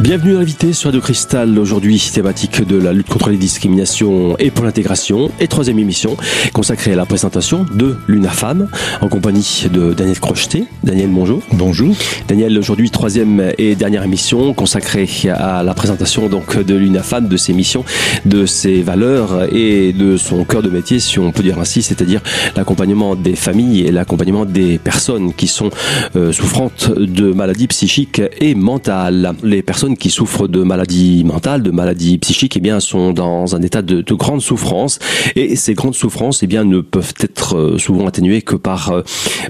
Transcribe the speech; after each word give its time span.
Bienvenue 0.00 0.36
invité 0.36 0.72
sur 0.72 0.90
Radio 0.90 1.00
Cristal. 1.00 1.58
Aujourd'hui, 1.58 2.00
thématique 2.14 2.64
de 2.64 2.76
la 2.76 2.92
lutte 2.92 3.08
contre 3.08 3.30
les 3.30 3.36
discriminations 3.36 4.36
et 4.38 4.52
pour 4.52 4.64
l'intégration. 4.64 5.28
Et 5.40 5.48
troisième 5.48 5.80
émission 5.80 6.16
consacrée 6.52 6.92
à 6.92 6.96
la 6.96 7.04
présentation 7.04 7.66
de 7.74 7.96
l'UNAFAM 8.06 8.68
en 9.00 9.08
compagnie 9.08 9.66
de 9.72 9.92
Daniel 9.94 10.20
Crocheté. 10.20 10.66
Daniel, 10.84 11.10
bonjour. 11.10 11.42
Bonjour. 11.52 11.96
Daniel, 12.28 12.56
aujourd'hui, 12.56 12.90
troisième 12.90 13.52
et 13.58 13.74
dernière 13.74 14.04
émission 14.04 14.54
consacrée 14.54 15.08
à 15.30 15.64
la 15.64 15.74
présentation 15.74 16.28
donc 16.28 16.56
de 16.56 16.76
l'UNAFAM, 16.76 17.26
de 17.26 17.36
ses 17.36 17.52
missions, 17.52 17.84
de 18.24 18.46
ses 18.46 18.82
valeurs 18.82 19.52
et 19.52 19.92
de 19.92 20.16
son 20.16 20.44
cœur 20.44 20.62
de 20.62 20.70
métier, 20.70 21.00
si 21.00 21.18
on 21.18 21.32
peut 21.32 21.42
dire 21.42 21.58
ainsi, 21.58 21.82
c'est-à-dire 21.82 22.20
l'accompagnement 22.54 23.16
des 23.16 23.34
familles 23.34 23.80
et 23.80 23.90
l'accompagnement 23.90 24.44
des 24.44 24.78
personnes 24.78 25.34
qui 25.34 25.48
sont 25.48 25.70
euh, 26.14 26.30
souffrantes 26.30 26.92
de 26.96 27.32
maladies 27.32 27.66
psychiques 27.66 28.22
et 28.40 28.54
mentales. 28.54 29.34
Les 29.42 29.62
personnes 29.62 29.87
qui 29.96 30.10
souffrent 30.10 30.48
de 30.48 30.62
maladies 30.62 31.24
mentales, 31.24 31.62
de 31.62 31.70
maladies 31.70 32.18
psychiques, 32.18 32.56
eh 32.56 32.60
bien, 32.60 32.80
sont 32.80 33.12
dans 33.12 33.54
un 33.54 33.62
état 33.62 33.82
de, 33.82 34.00
de 34.00 34.14
grande 34.14 34.40
souffrance. 34.40 34.98
Et 35.36 35.56
ces 35.56 35.74
grandes 35.74 35.94
souffrances, 35.94 36.42
eh 36.42 36.46
bien, 36.46 36.64
ne 36.64 36.80
peuvent 36.80 37.14
être 37.20 37.56
euh, 37.56 37.78
souvent 37.78 38.06
atténuées 38.06 38.42
que 38.42 38.56
par 38.56 38.90
euh, 38.90 39.02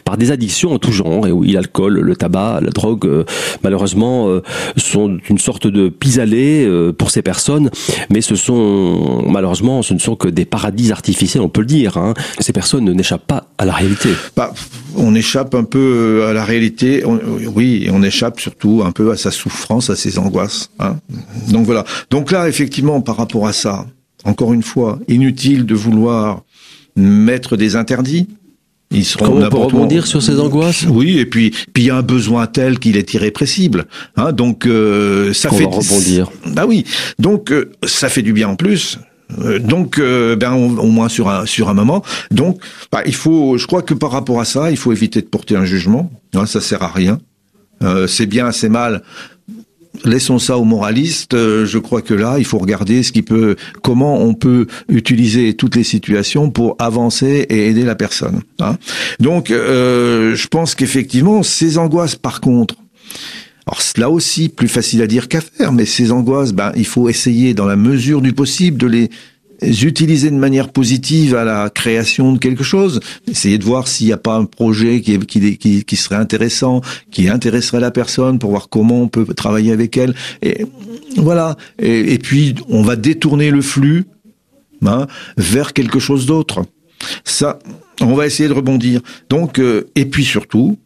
par 0.05 0.17
des 0.17 0.31
addictions 0.31 0.73
en 0.73 0.79
tout 0.79 0.93
genre. 0.93 1.27
Et 1.27 1.33
oui, 1.33 1.53
l'alcool, 1.53 2.01
le 2.01 2.17
tabac, 2.17 2.61
la 2.63 2.71
drogue, 2.71 3.07
euh, 3.07 3.25
malheureusement, 3.63 4.29
sont 4.77 5.19
une 5.29 5.39
sorte 5.39 5.67
de 5.67 5.89
pis-aller 5.89 6.69
pour 6.99 7.11
ces 7.11 7.23
personnes. 7.23 7.71
Mais 8.11 8.21
ce 8.21 8.37
sont 8.37 9.23
malheureusement, 9.27 9.83
ce 9.83 9.95
ne 9.95 9.99
sont 9.99 10.17
que 10.17 10.29
des 10.29 10.45
paradis 10.45 10.93
artificiels, 10.93 11.43
on 11.43 11.49
peut 11.49 11.61
le 11.61 11.67
dire. 11.67 11.97
Hein. 11.97 12.15
Ces 12.39 12.53
personnes 12.53 12.91
n'échappent 12.93 13.27
pas 13.27 13.48
à 13.59 13.65
la 13.65 13.73
réalité. 13.73 14.11
Bah, 14.37 14.55
on 14.97 15.15
échappe 15.15 15.55
un 15.55 15.65
peu 15.65 16.25
à 16.29 16.33
la 16.33 16.45
réalité. 16.45 17.03
oui, 17.05 17.89
on 17.93 18.03
échappe 18.03 18.41
surtout 18.41 18.83
un 18.85 18.93
peu 18.93 19.11
à 19.11 19.17
sa 19.17 19.31
souffrance, 19.31 19.91
à 19.91 19.97
ses 19.97 20.19
angoisses. 20.19 20.71
Hein. 20.79 20.97
Donc 21.49 21.67
voilà. 21.67 21.85
Donc 22.11 22.31
là, 22.31 22.49
effectivement, 22.49 23.01
par 23.01 23.17
rapport 23.17 23.47
à 23.47 23.53
ça, 23.53 23.87
encore 24.25 24.53
une 24.53 24.63
fois, 24.63 24.99
inutile 25.09 25.67
de 25.67 25.75
vouloir 25.75 26.43
mettre 26.97 27.57
des 27.57 27.77
interdits. 27.77 28.29
Ils 28.91 29.05
seront 29.05 29.27
Comment 29.27 29.49
pour 29.51 29.65
rebondir 29.65 30.07
sur 30.07 30.23
ces 30.23 30.41
angoisses? 30.41 30.87
Oui, 30.89 31.19
et 31.19 31.27
puis 31.27 31.51
puis 31.51 31.83
il 31.83 31.87
y 31.87 31.91
a 31.91 31.97
un 31.97 32.03
besoin 32.03 32.47
tel 32.47 32.79
qu'il 32.79 32.97
est 32.97 33.13
irrépressible. 33.13 33.85
Hein, 34.17 34.33
donc 34.33 34.67
euh, 34.67 35.35
ça 35.35 35.51
fait 35.51 35.65
rebondir. 35.65 36.31
Bah 36.47 36.65
oui. 36.67 36.85
Donc 37.19 37.53
euh, 37.53 37.71
ça 37.85 38.09
fait 38.09 38.23
du 38.23 38.33
bien 38.33 38.49
en 38.49 38.57
plus. 38.57 38.99
Euh, 39.41 39.59
donc, 39.59 40.01
ben 40.01 40.53
au, 40.53 40.87
moins 40.87 41.09
sur 41.09 41.29
un 41.29 41.47
sur 41.47 41.69
un 41.69 41.75
moment. 41.75 42.03
Donc, 42.31 42.61
bah, 42.91 43.03
il 43.07 43.15
faut. 43.15 43.59
Je 43.59 43.67
crois 43.67 43.83
que 43.83 43.95
par 43.95 44.11
rapport 44.11 44.41
à 44.41 44.45
ça, 44.45 44.71
il 44.71 44.77
faut 44.77 44.93
éviter 44.93 45.21
de 45.21 45.27
porter 45.27 45.57
un 45.57 45.65
jugement. 45.65 46.11
Hein, 46.35 46.47
ça 46.47 46.61
sert 46.61 46.83
à 46.83 46.89
rien. 46.89 47.19
c'est 48.07 48.27
bien, 48.27 48.53
c'est 48.53 48.69
mal 48.69 49.03
laissons 50.05 50.39
ça 50.39 50.59
aux 50.59 50.65
moralistes. 50.65 51.35
Euh, 51.35 51.67
je 51.67 51.79
crois 51.79 52.03
que 52.03 52.15
là, 52.15 52.37
il 52.39 52.45
faut 52.45 52.59
regarder 52.59 53.03
ce 53.03 53.13
qui 53.13 53.23
peut, 53.23 53.57
comment 53.83 54.21
on 54.21 54.35
peut 54.35 54.67
utiliser 54.89 55.55
toutes 55.55 55.77
les 55.77 55.85
situations 55.85 56.51
pour 56.51 56.77
avancer 56.79 57.47
et 57.49 57.69
aider 57.69 57.85
la 57.85 57.95
personne. 57.95 58.43
Hein. 58.61 58.77
Donc, 59.21 59.51
euh, 59.51 60.35
je 60.35 60.49
pense 60.49 60.75
qu'effectivement, 60.75 61.43
ces 61.43 61.79
angoisses, 61.79 62.17
par 62.17 62.41
contre, 62.41 62.77
alors 63.69 63.83
là 63.99 64.09
aussi, 64.09 64.49
plus 64.49 64.67
facile 64.67 65.03
à 65.03 65.07
dire 65.07 65.29
qu'à 65.29 65.43
faire, 65.43 65.73
mais 65.73 65.85
ces 65.85 66.11
angoisses, 66.11 66.53
ben, 66.53 66.73
il 66.75 66.87
faut 66.87 67.11
essayer, 67.11 67.53
dans 67.53 67.67
la 67.67 67.77
mesure 67.77 68.23
du 68.23 68.33
possible, 68.33 68.79
de 68.79 68.87
les 68.87 69.11
utiliser 69.85 70.31
de 70.31 70.37
manière 70.37 70.71
positive 70.71 71.35
à 71.35 71.45
la 71.45 71.69
création 71.69 72.33
de 72.33 72.39
quelque 72.39 72.65
chose, 72.65 73.01
essayer 73.31 73.59
de 73.59 73.65
voir 73.65 73.87
s'il 73.87 74.07
n'y 74.07 74.13
a 74.15 74.17
pas 74.17 74.37
un 74.37 74.47
projet 74.47 75.03
qui, 75.03 75.19
qui, 75.85 75.97
serait 75.97 76.17
intéressant, 76.17 76.81
qui 77.11 77.29
intéresserait 77.29 77.81
la 77.81 77.91
personne 77.91 78.39
pour 78.39 78.51
voir 78.51 78.71
comment 78.71 79.03
on 79.03 79.09
peut 79.09 79.27
travailler 79.35 79.73
avec 79.73 79.99
elle. 79.99 80.15
Et 80.41 80.65
voilà. 81.17 81.57
Et, 81.79 82.19
puis 82.19 82.55
on 82.71 82.83
va 82.83 82.97
détourner 82.97 83.51
le 83.51 83.61
flux 83.61 84.05
hein, 84.87 85.07
vers 85.37 85.75
quelque 85.75 85.99
chose 85.99 86.25
d'autre. 86.25 86.65
Ça, 87.25 87.59
on 88.01 88.15
va 88.15 88.27
essayer 88.27 88.49
de 88.49 88.55
rebondir. 88.55 89.03
Donc, 89.29 89.59
euh, 89.59 89.91
et 89.95 90.07
puis 90.07 90.25
surtout, 90.25 90.79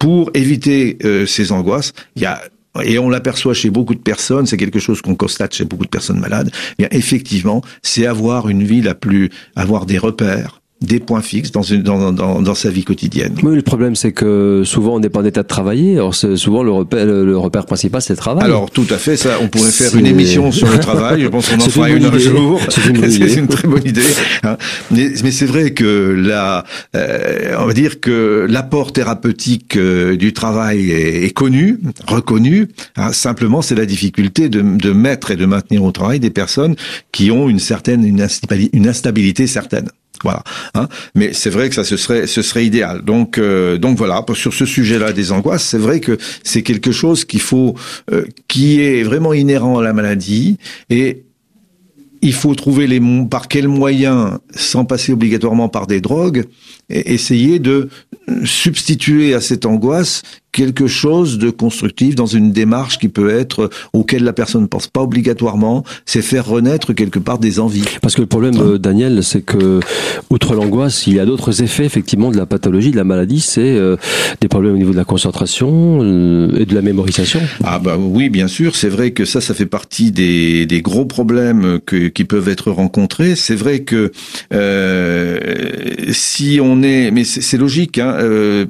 pour 0.00 0.30
éviter 0.34 0.98
euh, 1.04 1.26
ces 1.26 1.52
angoisses, 1.52 1.92
il 2.16 2.22
y 2.22 2.26
a 2.26 2.40
et 2.84 3.00
on 3.00 3.10
l'aperçoit 3.10 3.52
chez 3.52 3.68
beaucoup 3.68 3.96
de 3.96 4.00
personnes, 4.00 4.46
c'est 4.46 4.56
quelque 4.56 4.78
chose 4.78 5.02
qu'on 5.02 5.16
constate 5.16 5.54
chez 5.54 5.64
beaucoup 5.64 5.84
de 5.84 5.90
personnes 5.90 6.20
malades, 6.20 6.50
eh 6.54 6.74
bien 6.78 6.88
effectivement, 6.92 7.62
c'est 7.82 8.06
avoir 8.06 8.48
une 8.48 8.62
vie 8.62 8.80
la 8.80 8.94
plus, 8.94 9.30
avoir 9.56 9.86
des 9.86 9.98
repères, 9.98 10.59
des 10.80 10.98
points 10.98 11.20
fixes 11.20 11.52
dans, 11.52 11.62
une, 11.62 11.82
dans, 11.82 12.10
dans, 12.10 12.40
dans, 12.40 12.54
sa 12.54 12.70
vie 12.70 12.84
quotidienne. 12.84 13.34
Oui, 13.42 13.54
le 13.54 13.60
problème 13.60 13.94
c'est 13.94 14.12
que 14.12 14.62
souvent 14.64 14.94
on 14.94 15.00
n'est 15.00 15.10
pas 15.10 15.20
en 15.20 15.24
état 15.26 15.42
de 15.42 15.48
travailler. 15.48 15.96
Alors 15.96 16.14
souvent 16.14 16.62
le 16.62 16.70
repère, 16.70 17.04
le 17.04 17.36
repère 17.36 17.66
principal 17.66 18.00
c'est 18.00 18.14
le 18.14 18.18
travail. 18.18 18.44
Alors 18.44 18.70
tout 18.70 18.86
à 18.88 18.96
fait, 18.96 19.18
ça, 19.18 19.38
on 19.42 19.48
pourrait 19.48 19.70
faire 19.70 19.94
une 19.94 20.06
émission 20.06 20.50
sur 20.52 20.70
le 20.70 20.78
travail. 20.80 21.20
Je 21.20 21.28
pense 21.28 21.50
qu'on 21.50 21.56
en 21.56 21.68
fera 21.68 21.90
une, 21.90 22.06
un 22.06 22.18
jour. 22.18 22.60
C'est 22.70 22.86
une, 22.86 22.96
une, 23.38 23.48
très 23.48 23.68
bonne 23.68 23.86
idée. 23.86 24.00
Hein. 24.42 24.56
Mais, 24.90 25.10
mais 25.22 25.30
c'est 25.30 25.44
vrai 25.44 25.72
que 25.72 26.14
la, 26.16 26.64
euh, 26.96 27.56
on 27.58 27.66
va 27.66 27.74
dire 27.74 28.00
que 28.00 28.46
l'apport 28.48 28.92
thérapeutique 28.92 29.76
euh, 29.76 30.16
du 30.16 30.32
travail 30.32 30.90
est, 30.90 31.24
est, 31.24 31.30
connu, 31.30 31.78
reconnu. 32.06 32.68
Hein. 32.96 33.12
Simplement, 33.12 33.60
c'est 33.60 33.74
la 33.74 33.86
difficulté 33.86 34.48
de, 34.48 34.62
de 34.62 34.92
mettre 34.92 35.30
et 35.30 35.36
de 35.36 35.44
maintenir 35.44 35.84
au 35.84 35.92
travail 35.92 36.20
des 36.20 36.30
personnes 36.30 36.74
qui 37.12 37.30
ont 37.30 37.50
une 37.50 37.58
certaine 37.58 38.06
une 38.06 38.22
instabilité, 38.22 38.76
une 38.76 38.88
instabilité 38.88 39.46
certaine. 39.46 39.90
Voilà. 40.22 40.42
Hein. 40.74 40.88
Mais 41.14 41.32
c'est 41.32 41.50
vrai 41.50 41.68
que 41.68 41.74
ça 41.74 41.84
ce 41.84 41.96
serait 41.96 42.26
ce 42.26 42.42
serait 42.42 42.66
idéal. 42.66 43.02
Donc 43.02 43.38
euh, 43.38 43.78
donc 43.78 43.96
voilà 43.96 44.24
sur 44.34 44.52
ce 44.52 44.66
sujet-là 44.66 45.12
des 45.12 45.32
angoisses, 45.32 45.64
c'est 45.64 45.78
vrai 45.78 46.00
que 46.00 46.18
c'est 46.44 46.62
quelque 46.62 46.92
chose 46.92 47.24
qu'il 47.24 47.40
faut 47.40 47.74
euh, 48.12 48.24
qui 48.48 48.80
est 48.80 49.02
vraiment 49.02 49.32
inhérent 49.32 49.78
à 49.78 49.82
la 49.82 49.92
maladie 49.92 50.58
et 50.90 51.24
il 52.22 52.34
faut 52.34 52.54
trouver 52.54 52.86
les 52.86 53.00
par 53.30 53.48
quels 53.48 53.68
moyens, 53.68 54.38
sans 54.54 54.84
passer 54.84 55.12
obligatoirement 55.12 55.68
par 55.68 55.86
des 55.86 56.00
drogues, 56.00 56.44
essayer 56.90 57.58
de 57.58 57.88
substituer 58.44 59.34
à 59.34 59.40
cette 59.40 59.64
angoisse 59.64 60.22
quelque 60.52 60.86
chose 60.86 61.38
de 61.38 61.50
constructif 61.50 62.14
dans 62.14 62.26
une 62.26 62.52
démarche 62.52 62.98
qui 62.98 63.08
peut 63.08 63.30
être 63.30 63.70
auquel 63.92 64.24
la 64.24 64.32
personne 64.32 64.62
ne 64.62 64.66
pense 64.66 64.88
pas 64.88 65.02
obligatoirement, 65.02 65.84
c'est 66.06 66.22
faire 66.22 66.46
renaître 66.46 66.92
quelque 66.92 67.18
part 67.18 67.38
des 67.38 67.60
envies. 67.60 67.84
Parce 68.02 68.14
que 68.14 68.20
le 68.20 68.26
problème, 68.26 68.56
hein 68.56 68.72
euh, 68.72 68.78
Daniel, 68.78 69.22
c'est 69.22 69.42
que 69.42 69.80
outre 70.28 70.54
l'angoisse, 70.54 71.06
il 71.06 71.14
y 71.14 71.20
a 71.20 71.26
d'autres 71.26 71.62
effets 71.62 71.84
effectivement 71.84 72.30
de 72.30 72.36
la 72.36 72.46
pathologie, 72.46 72.90
de 72.90 72.96
la 72.96 73.04
maladie, 73.04 73.40
c'est 73.40 73.60
euh, 73.60 73.96
des 74.40 74.48
problèmes 74.48 74.74
au 74.74 74.78
niveau 74.78 74.92
de 74.92 74.96
la 74.96 75.04
concentration 75.04 76.00
euh, 76.02 76.58
et 76.58 76.66
de 76.66 76.74
la 76.74 76.82
mémorisation. 76.82 77.40
Ah 77.64 77.78
bah 77.78 77.96
oui, 77.98 78.28
bien 78.28 78.48
sûr, 78.48 78.74
c'est 78.74 78.88
vrai 78.88 79.12
que 79.12 79.24
ça, 79.24 79.40
ça 79.40 79.54
fait 79.54 79.66
partie 79.66 80.10
des, 80.10 80.66
des 80.66 80.82
gros 80.82 81.04
problèmes 81.04 81.78
que, 81.84 82.08
qui 82.08 82.24
peuvent 82.24 82.48
être 82.48 82.70
rencontrés. 82.70 83.36
C'est 83.36 83.54
vrai 83.54 83.80
que 83.80 84.10
si 86.12 86.58
on 86.62 86.82
est, 86.82 87.10
mais 87.10 87.24
c'est 87.24 87.56
logique, 87.56 87.98
hein, 87.98 88.16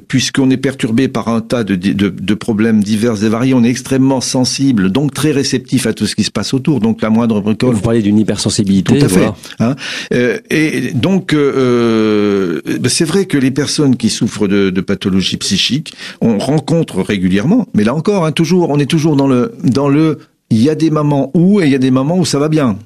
puisqu'on 0.07 0.49
est 0.49 0.57
perturbé 0.57 1.07
par 1.07 1.27
un 1.27 1.41
tas 1.41 1.63
de 1.63 1.70
de, 1.75 2.33
problèmes 2.33 2.83
divers 2.83 3.23
et 3.23 3.29
variés. 3.29 3.53
On 3.53 3.63
est 3.63 3.69
extrêmement 3.69 4.21
sensible, 4.21 4.91
donc 4.91 5.13
très 5.13 5.31
réceptif 5.31 5.85
à 5.85 5.93
tout 5.93 6.05
ce 6.05 6.15
qui 6.15 6.23
se 6.23 6.31
passe 6.31 6.53
autour. 6.53 6.79
Donc 6.79 7.01
la 7.01 7.09
moindre 7.09 7.41
bricole. 7.41 7.75
Vous 7.75 7.81
parlez 7.81 8.01
d'une 8.01 8.19
hypersensibilité. 8.19 8.97
Tout 8.97 9.05
à 9.05 9.09
fait. 9.09 9.29
Hein. 9.59 9.75
Euh, 10.13 10.39
et 10.49 10.91
donc 10.93 11.33
euh, 11.33 12.61
euh, 12.67 12.79
c'est 12.87 13.05
vrai 13.05 13.25
que 13.25 13.37
les 13.37 13.51
personnes 13.51 13.95
qui 13.95 14.09
souffrent 14.09 14.47
de, 14.47 14.69
de 14.69 14.81
pathologies 14.81 15.37
psychiques, 15.37 15.93
on 16.21 16.37
rencontre 16.37 17.01
régulièrement, 17.01 17.67
mais 17.73 17.83
là 17.83 17.95
encore, 17.95 18.25
hein, 18.25 18.31
toujours, 18.31 18.69
on 18.69 18.79
est 18.79 18.85
toujours 18.85 19.15
dans 19.15 19.27
le 19.27 19.53
dans 19.63 19.89
le. 19.89 20.19
Il 20.49 20.61
y 20.61 20.69
a 20.69 20.75
des 20.75 20.89
moments 20.89 21.31
où 21.33 21.61
et 21.61 21.65
il 21.65 21.71
y 21.71 21.75
a 21.75 21.79
des 21.79 21.91
moments 21.91 22.17
où 22.17 22.25
ça 22.25 22.37
va 22.37 22.49
bien. 22.49 22.77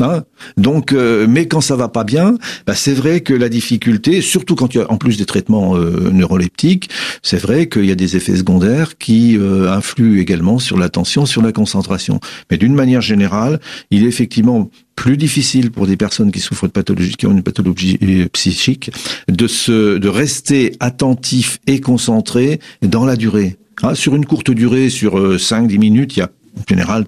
Hein 0.00 0.24
Donc, 0.56 0.92
euh, 0.92 1.26
mais 1.28 1.46
quand 1.46 1.60
ça 1.60 1.76
va 1.76 1.88
pas 1.88 2.04
bien, 2.04 2.36
bah 2.66 2.74
c'est 2.74 2.94
vrai 2.94 3.20
que 3.20 3.34
la 3.34 3.48
difficulté, 3.48 4.20
surtout 4.20 4.54
quand 4.54 4.74
il 4.74 4.78
y 4.78 4.80
a 4.80 4.90
en 4.90 4.96
plus 4.96 5.16
des 5.16 5.26
traitements 5.26 5.76
euh, 5.76 6.10
neuroleptiques, 6.10 6.90
c'est 7.22 7.38
vrai 7.38 7.68
qu'il 7.68 7.84
y 7.84 7.90
a 7.90 7.94
des 7.94 8.16
effets 8.16 8.36
secondaires 8.36 8.98
qui 8.98 9.36
euh, 9.36 9.70
influent 9.70 10.20
également 10.20 10.58
sur 10.58 10.78
l'attention, 10.78 11.26
sur 11.26 11.42
la 11.42 11.52
concentration. 11.52 12.20
Mais 12.50 12.56
d'une 12.56 12.74
manière 12.74 13.00
générale, 13.00 13.60
il 13.90 14.04
est 14.04 14.08
effectivement 14.08 14.70
plus 14.96 15.16
difficile 15.16 15.70
pour 15.70 15.86
des 15.86 15.96
personnes 15.96 16.30
qui 16.30 16.40
souffrent 16.40 16.66
de 16.66 16.72
pathologie, 16.72 17.14
qui 17.16 17.26
ont 17.26 17.32
une 17.32 17.42
pathologie 17.42 17.98
psychique, 18.32 18.90
de 19.28 19.46
se, 19.48 19.98
de 19.98 20.08
rester 20.08 20.76
attentif 20.80 21.58
et 21.66 21.80
concentré 21.80 22.60
dans 22.82 23.04
la 23.04 23.16
durée. 23.16 23.56
Hein, 23.82 23.94
sur 23.94 24.14
une 24.14 24.24
courte 24.24 24.52
durée, 24.52 24.88
sur 24.88 25.18
5-10 25.36 25.78
minutes, 25.78 26.16
il 26.16 26.20
y 26.20 26.22
a 26.22 26.30
en 26.56 26.62
général 26.68 27.06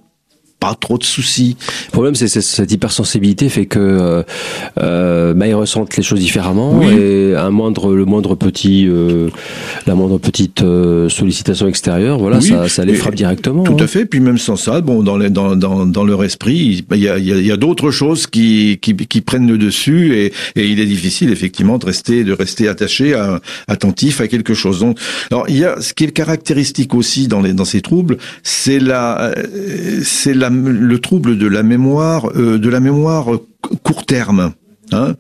pas 0.60 0.74
trop 0.78 0.98
de 0.98 1.04
soucis. 1.04 1.56
Le 1.86 1.92
problème, 1.92 2.14
c'est 2.14 2.28
cette 2.28 2.72
hypersensibilité 2.72 3.48
fait 3.48 3.66
que 3.66 3.78
euh, 3.78 4.22
euh, 4.78 5.34
bah, 5.34 5.46
ils 5.46 5.54
ressentent 5.54 5.96
les 5.96 6.02
choses 6.02 6.20
différemment 6.20 6.82
et 6.82 7.34
un 7.36 7.50
moindre, 7.50 7.94
le 7.94 8.04
moindre 8.04 8.34
petit, 8.34 8.86
euh, 8.88 9.28
la 9.86 9.94
moindre 9.94 10.18
petite 10.18 10.62
euh, 10.62 11.08
sollicitation 11.08 11.68
extérieure, 11.68 12.18
voilà, 12.18 12.40
ça, 12.40 12.68
ça 12.68 12.84
les 12.84 12.94
frappe 12.94 13.14
directement. 13.14 13.64
Tout 13.64 13.76
hein. 13.78 13.84
à 13.84 13.86
fait. 13.86 14.06
Puis 14.06 14.20
même 14.20 14.38
sans 14.38 14.56
ça, 14.56 14.80
bon, 14.80 15.02
dans, 15.02 15.18
les, 15.18 15.30
dans, 15.30 15.56
dans, 15.56 15.86
dans 15.86 16.04
leur 16.04 16.24
esprit, 16.24 16.84
il 16.90 16.98
y 16.98 17.08
a, 17.08 17.18
y 17.18 17.32
a, 17.32 17.36
y 17.36 17.52
a 17.52 17.56
d'autres 17.56 17.90
choses 17.90 18.26
qui, 18.26 18.78
qui, 18.80 18.94
qui, 18.96 19.20
prennent 19.20 19.48
le 19.48 19.58
dessus 19.58 20.14
et, 20.16 20.32
et 20.56 20.66
il 20.66 20.80
est 20.80 20.86
difficile 20.86 21.30
effectivement 21.30 21.78
de 21.78 21.86
rester, 21.86 22.24
de 22.24 22.32
rester 22.32 22.68
attaché, 22.68 23.14
à, 23.14 23.40
attentif 23.68 24.20
à 24.20 24.28
quelque 24.28 24.54
chose. 24.54 24.80
Donc, 24.80 24.98
alors 25.30 25.44
il 25.48 25.58
y 25.58 25.64
a 25.64 25.80
ce 25.80 25.92
qui 25.92 26.04
est 26.04 26.12
caractéristique 26.12 26.94
aussi 26.94 27.28
dans 27.28 27.40
les 27.40 27.52
dans 27.52 27.64
ces 27.64 27.80
troubles, 27.80 28.18
c'est 28.42 28.78
la, 28.78 29.32
c'est 30.02 30.34
la 30.34 30.45
le 30.50 30.98
trouble 30.98 31.38
de 31.38 31.46
la 31.46 31.62
mémoire, 31.62 32.30
euh, 32.36 32.58
de 32.58 32.68
la 32.68 32.80
mémoire 32.80 33.26
court 33.82 34.04
terme. 34.06 34.52
Hein 34.92 35.14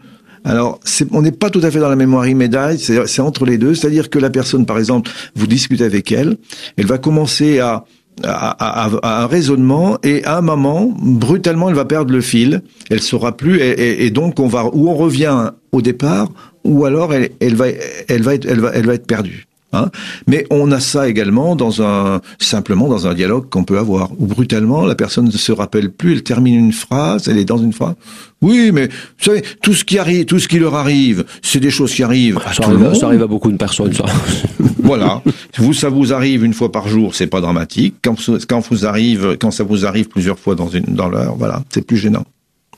alors, 0.46 0.78
on 1.10 1.22
n'est 1.22 1.32
pas 1.32 1.50
tout 1.50 1.60
à 1.64 1.72
fait 1.72 1.80
dans 1.80 1.88
la 1.88 1.96
mémoire 1.96 2.28
immédiate, 2.28 2.78
c'est 2.78 3.20
entre 3.20 3.44
les 3.44 3.58
deux. 3.58 3.74
C'est-à-dire 3.74 4.08
que 4.08 4.20
la 4.20 4.30
personne, 4.30 4.64
par 4.64 4.78
exemple, 4.78 5.10
vous 5.34 5.48
discutez 5.48 5.82
avec 5.82 6.12
elle, 6.12 6.36
elle 6.76 6.86
va 6.86 6.98
commencer 6.98 7.58
à, 7.58 7.84
un 8.22 9.26
raisonnement 9.26 9.98
et 10.04 10.24
à 10.24 10.38
un 10.38 10.40
moment, 10.40 10.94
brutalement, 10.96 11.68
elle 11.68 11.74
va 11.74 11.84
perdre 11.84 12.12
le 12.12 12.20
fil. 12.20 12.62
Elle 12.90 13.02
saura 13.02 13.36
plus 13.36 13.60
et, 13.60 14.08
donc 14.10 14.38
on 14.38 14.46
va 14.46 14.64
ou 14.72 14.88
on 14.88 14.94
revient 14.94 15.50
au 15.72 15.82
départ 15.82 16.28
ou 16.64 16.86
alors 16.86 17.12
elle, 17.12 17.54
va, 17.54 17.66
elle 18.08 18.22
va 18.22 18.34
elle 18.34 18.60
va, 18.60 18.70
elle 18.72 18.86
va 18.86 18.94
être 18.94 19.06
perdue. 19.06 19.46
Hein. 19.72 19.90
Mais 20.26 20.46
on 20.50 20.70
a 20.70 20.80
ça 20.80 21.08
également 21.08 21.56
dans 21.56 21.82
un 21.82 22.20
simplement 22.38 22.88
dans 22.88 23.06
un 23.06 23.14
dialogue 23.14 23.48
qu'on 23.50 23.64
peut 23.64 23.78
avoir 23.78 24.10
où 24.18 24.26
brutalement 24.26 24.86
la 24.86 24.94
personne 24.94 25.26
ne 25.26 25.30
se 25.30 25.52
rappelle 25.52 25.90
plus, 25.90 26.12
elle 26.12 26.22
termine 26.22 26.54
une 26.54 26.72
phrase, 26.72 27.28
elle 27.28 27.38
est 27.38 27.44
dans 27.44 27.58
une 27.58 27.72
phrase. 27.72 27.94
Oui, 28.42 28.70
mais 28.72 28.86
vous 28.86 29.24
savez, 29.24 29.42
tout 29.62 29.74
ce 29.74 29.84
qui 29.84 29.98
arrive, 29.98 30.24
tout 30.26 30.38
ce 30.38 30.46
qui 30.46 30.58
leur 30.58 30.74
arrive, 30.74 31.24
c'est 31.42 31.60
des 31.60 31.70
choses 31.70 31.92
qui 31.92 32.02
arrivent. 32.02 32.38
À 32.44 32.52
ça, 32.52 32.64
arrive, 32.64 32.94
ça 32.94 33.06
arrive 33.06 33.22
à 33.22 33.26
beaucoup 33.26 33.50
de 33.50 33.56
personnes, 33.56 33.92
ça. 33.92 34.04
voilà. 34.82 35.22
Vous, 35.58 35.72
ça 35.72 35.88
vous 35.88 36.12
arrive 36.12 36.44
une 36.44 36.54
fois 36.54 36.70
par 36.70 36.86
jour, 36.86 37.14
c'est 37.14 37.26
pas 37.26 37.40
dramatique. 37.40 37.96
Quand, 38.02 38.16
quand 38.48 38.60
vous 38.70 38.86
arrive, 38.86 39.36
quand 39.40 39.50
ça 39.50 39.64
vous 39.64 39.84
arrive 39.84 40.08
plusieurs 40.08 40.38
fois 40.38 40.54
dans 40.54 40.68
une 40.68 40.84
dans 40.94 41.08
l'heure, 41.08 41.34
voilà, 41.36 41.62
c'est 41.70 41.84
plus 41.84 41.96
gênant. 41.96 42.24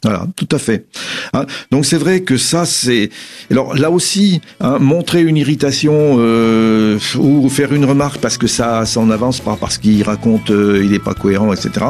Voilà, 0.02 0.26
tout 0.36 0.48
à 0.52 0.58
fait. 0.58 0.86
Hein, 1.32 1.44
donc 1.70 1.84
c'est 1.84 1.96
vrai 1.96 2.20
que 2.20 2.36
ça, 2.36 2.64
c'est 2.64 3.10
alors 3.50 3.74
là 3.74 3.90
aussi 3.90 4.40
hein, 4.60 4.78
montrer 4.78 5.22
une 5.22 5.36
irritation 5.36 6.16
euh, 6.18 6.98
ou 7.18 7.48
faire 7.48 7.72
une 7.72 7.84
remarque 7.84 8.18
parce 8.20 8.38
que 8.38 8.46
ça, 8.46 8.86
ça 8.86 9.00
en 9.00 9.10
avance 9.10 9.40
pas 9.40 9.56
parce 9.58 9.78
qu'il 9.78 10.02
raconte, 10.04 10.50
euh, 10.50 10.82
il 10.84 10.94
est 10.94 11.02
pas 11.02 11.14
cohérent, 11.14 11.52
etc. 11.52 11.84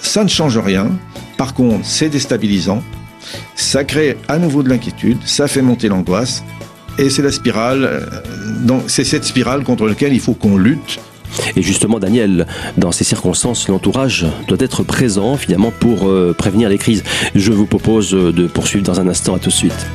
Ça 0.00 0.24
ne 0.24 0.28
change 0.28 0.58
rien. 0.58 0.90
Par 1.36 1.54
contre, 1.54 1.86
c'est 1.86 2.08
déstabilisant. 2.08 2.82
Ça 3.54 3.84
crée 3.84 4.16
à 4.26 4.38
nouveau 4.38 4.62
de 4.62 4.68
l'inquiétude. 4.68 5.18
Ça 5.24 5.46
fait 5.46 5.62
monter 5.62 5.88
l'angoisse. 5.88 6.42
Et 6.98 7.10
c'est 7.10 7.22
la 7.22 7.30
spirale. 7.30 7.84
Euh, 7.84 8.00
donc 8.64 8.84
c'est 8.88 9.04
cette 9.04 9.24
spirale 9.24 9.62
contre 9.62 9.86
laquelle 9.86 10.12
il 10.12 10.20
faut 10.20 10.34
qu'on 10.34 10.56
lutte 10.56 10.98
et 11.56 11.62
justement, 11.62 11.98
Daniel, 11.98 12.46
dans 12.76 12.92
ces 12.92 13.04
circonstances, 13.04 13.68
l'entourage 13.68 14.26
doit 14.46 14.58
être 14.60 14.82
présent 14.82 15.36
finalement 15.36 15.70
pour 15.70 16.08
euh, 16.08 16.34
prévenir 16.36 16.68
les 16.68 16.78
crises. 16.78 17.04
Je 17.34 17.52
vous 17.52 17.66
propose 17.66 18.10
de 18.10 18.46
poursuivre 18.46 18.84
dans 18.84 19.00
un 19.00 19.08
instant. 19.08 19.34
À 19.34 19.38
tout 19.38 19.50
de 19.50 19.54
suite. 19.54 19.86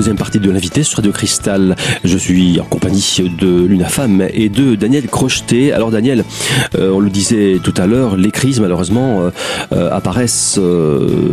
Deuxième 0.00 0.16
partie 0.16 0.40
de 0.40 0.50
l'invité 0.50 0.82
sur 0.82 0.96
Radio 0.96 1.12
Cristal. 1.12 1.76
Je 2.04 2.16
suis 2.16 2.58
en 2.58 2.64
compagnie 2.64 3.04
de 3.38 3.66
Luna 3.66 3.86
Femme 3.86 4.26
et 4.32 4.48
de 4.48 4.74
Daniel 4.74 5.08
Crocheté. 5.08 5.74
Alors 5.74 5.90
Daniel, 5.90 6.24
euh, 6.74 6.90
on 6.90 7.00
le 7.00 7.10
disait 7.10 7.58
tout 7.62 7.74
à 7.76 7.86
l'heure, 7.86 8.16
les 8.16 8.30
crises 8.30 8.60
malheureusement 8.60 9.20
euh, 9.20 9.30
euh, 9.72 9.92
apparaissent 9.92 10.58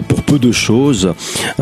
pour 0.09 0.21
peu 0.23 0.37
de 0.37 0.51
choses. 0.51 1.13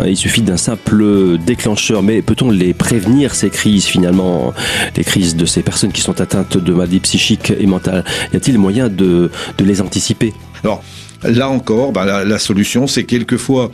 il 0.03 0.17
suffit 0.17 0.41
d'un 0.41 0.57
simple 0.57 1.37
déclencheur, 1.37 2.01
mais 2.01 2.23
peut-on 2.23 2.49
les 2.49 2.73
prévenir 2.73 3.35
ces 3.35 3.51
crises 3.51 3.85
finalement, 3.85 4.55
les 4.97 5.03
crises 5.03 5.35
de 5.35 5.45
ces 5.45 5.61
personnes 5.61 5.91
qui 5.91 6.01
sont 6.01 6.19
atteintes 6.21 6.57
de 6.57 6.73
maladies 6.73 7.01
psychiques 7.01 7.53
et 7.55 7.67
mentales? 7.67 8.03
Y 8.33 8.37
a-t-il 8.37 8.57
moyen 8.57 8.89
de, 8.89 9.29
les 9.59 9.79
anticiper? 9.79 10.33
Alors 10.63 10.83
là 11.21 11.49
encore, 11.49 11.93
la, 11.93 12.25
la 12.25 12.39
solution 12.39 12.87
c'est 12.87 13.03
quelquefois 13.03 13.69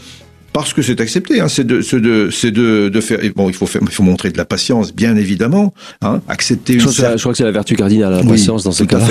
parce 0.53 0.73
que 0.73 0.81
c'est 0.81 0.99
accepté, 0.99 1.39
hein, 1.39 1.47
c'est 1.47 1.65
de, 1.65 1.81
c'est 1.81 2.01
de, 2.01 2.29
c'est 2.29 2.51
de, 2.51 2.89
de 2.89 3.01
faire. 3.01 3.19
Bon, 3.35 3.49
il 3.49 3.55
faut 3.55 3.65
faire, 3.65 3.81
il 3.83 3.91
faut 3.91 4.03
montrer 4.03 4.31
de 4.31 4.37
la 4.37 4.45
patience, 4.45 4.93
bien 4.93 5.15
évidemment. 5.15 5.73
Hein, 6.01 6.21
accepter 6.27 6.73
une. 6.73 6.81
Je, 6.81 7.17
crois 7.19 7.31
que 7.31 7.37
c'est 7.37 7.43
la 7.43 7.51
vertu 7.51 7.75
cardinale, 7.75 8.13
la 8.13 8.23
patience 8.23 8.63
dans 8.63 8.71
ce 8.71 8.83
cas-là. 8.83 9.07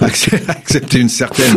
accepter 0.00 0.98
une 0.98 1.08
certaine 1.08 1.56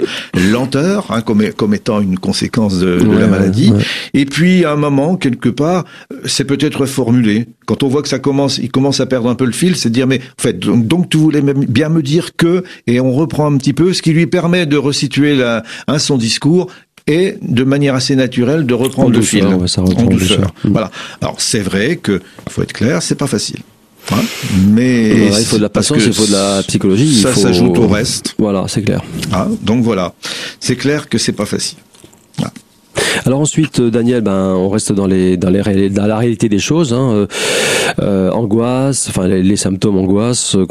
lenteur, 0.52 1.08
hein, 1.10 1.22
comme, 1.22 1.44
comme 1.54 1.74
étant 1.74 2.00
une 2.00 2.18
conséquence 2.18 2.80
de, 2.80 3.00
de 3.00 3.18
la 3.18 3.28
maladie. 3.28 3.74
Et 4.14 4.26
puis, 4.26 4.64
à 4.64 4.72
un 4.72 4.78
moment, 4.78 5.16
quelque 5.18 5.50
part, 5.50 5.86
c'est 6.26 6.46
peut-être 6.46 6.86
formulé. 6.86 7.48
Quand 7.66 7.84
on 7.84 7.88
voit 7.88 8.04
que 8.04 8.10
ça 8.10 8.20
commence, 8.20 8.58
il 8.60 8.72
commence 8.72 9.00
à 9.00 9.06
perdre 9.06 9.30
un 9.30 9.36
peu 9.36 9.46
le 9.46 9.52
fil, 9.52 9.76
c'est 9.76 9.90
de 9.90 9.94
dire 9.94 10.08
mais 10.08 10.20
en 10.20 10.42
fait, 10.42 10.60
donc, 10.60 10.88
donc 10.88 11.10
tu 11.10 11.18
voulais 11.18 11.42
bien 11.42 11.90
me 11.90 12.02
dire 12.02 12.36
que, 12.36 12.64
et 12.88 13.00
on 13.00 13.12
reprend 13.12 13.52
un 13.52 13.58
petit 13.58 13.74
peu, 13.74 13.92
ce 13.94 14.02
qui 14.02 14.12
lui 14.12 14.28
permet 14.28 14.66
de 14.66 14.78
resituer 14.78 15.36
la, 15.36 15.64
hein, 15.88 16.00
son 16.00 16.18
discours 16.18 16.72
et 17.08 17.36
de 17.42 17.64
manière 17.64 17.96
assez 17.96 18.16
naturelle 18.16 18.66
de 18.66 18.74
reprendre 18.74 19.12
le 19.12 19.22
fil 19.22 19.46
en 19.46 19.58
douceur. 19.58 20.54
Voilà. 20.64 20.92
Alors 21.22 21.36
c'est 21.40 21.60
vrai 21.60 21.98
que 21.98 22.22
faut 22.50 22.64
être 22.64 22.74
clair, 22.74 23.02
c'est 23.02 23.16
pas 23.16 23.28
facile. 23.28 23.60
Hein 24.12 24.22
mais 24.68 25.28
il 25.28 25.46
faut 25.46 25.58
de 25.58 25.64
la 25.64 25.70
patience, 25.70 26.04
il 26.06 26.14
faut 26.14 26.28
de 26.28 26.32
la 26.32 26.62
psychologie. 26.64 27.22
Ça 27.22 27.34
s'ajoute 27.34 27.78
au 27.78 27.88
reste. 27.88 28.36
Voilà, 28.38 28.66
c'est 28.68 28.82
clair. 28.82 29.02
Ah, 29.32 29.48
donc 29.62 29.84
voilà, 29.84 30.14
c'est 30.60 30.76
clair 30.76 31.10
que 31.10 31.18
c'est 31.18 31.32
pas 31.32 31.46
facile. 31.46 31.78
Alors 33.26 33.40
ensuite, 33.40 33.80
euh, 33.80 33.90
Daniel, 33.90 34.22
ben 34.22 34.54
on 34.56 34.70
reste 34.70 34.92
dans 34.92 35.08
les 35.08 35.38
dans 35.38 35.50
les 35.50 35.90
dans 35.90 36.06
la 36.06 36.18
réalité 36.18 36.50
des 36.50 36.60
choses. 36.60 36.94
Hein, 36.94 37.12
euh, 37.14 37.28
euh 38.00 38.32
angoisse, 38.32 39.08
enfin 39.10 39.28
les, 39.28 39.56
symptômes 39.56 39.98
angoisse, 39.98 40.56
euh, 40.56 40.66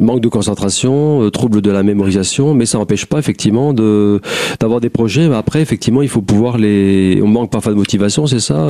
manque 0.00 0.20
de 0.20 0.28
concentration, 0.28 1.28
trouble 1.30 1.60
de 1.60 1.70
la 1.70 1.82
mémorisation, 1.82 2.54
mais 2.54 2.66
ça 2.66 2.78
n'empêche 2.78 3.06
pas 3.06 3.18
effectivement 3.18 3.74
de 3.74 4.20
d'avoir 4.60 4.80
des 4.80 4.88
projets. 4.88 5.28
Mais 5.28 5.36
après, 5.36 5.60
effectivement, 5.60 6.02
il 6.02 6.08
faut 6.08 6.22
pouvoir 6.22 6.58
les. 6.58 7.20
On 7.22 7.28
manque 7.28 7.50
parfois 7.50 7.72
de 7.72 7.76
motivation, 7.76 8.26
c'est 8.26 8.40
ça. 8.40 8.68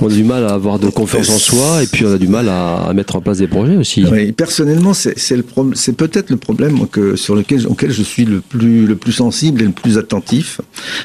on 0.00 0.06
a 0.06 0.10
du 0.10 0.24
mal 0.24 0.44
à 0.44 0.54
avoir 0.54 0.78
de 0.78 0.88
confiance 0.88 1.30
en 1.30 1.38
soi, 1.38 1.82
et 1.82 1.86
puis 1.86 2.04
on 2.04 2.12
a 2.12 2.18
du 2.18 2.28
mal 2.28 2.48
à, 2.48 2.92
mettre 2.94 3.16
en 3.16 3.20
place 3.20 3.38
des 3.38 3.48
projets 3.48 3.76
aussi. 3.76 4.04
Oui, 4.10 4.32
personnellement, 4.32 4.94
c'est 4.94 5.36
le 5.36 5.44
c'est 5.74 5.96
peut-être 5.96 6.30
le 6.30 6.36
problème 6.36 6.86
que 6.86 7.16
sur 7.16 7.34
lequel 7.34 7.66
auquel 7.66 7.90
je 7.90 8.02
suis 8.02 8.24
le 8.24 8.40
plus 8.40 8.86
le 8.86 8.96
plus 8.96 9.12
sensible 9.12 9.62
et 9.62 9.64
le 9.64 9.72
plus 9.72 9.98
attentif. 9.98 10.60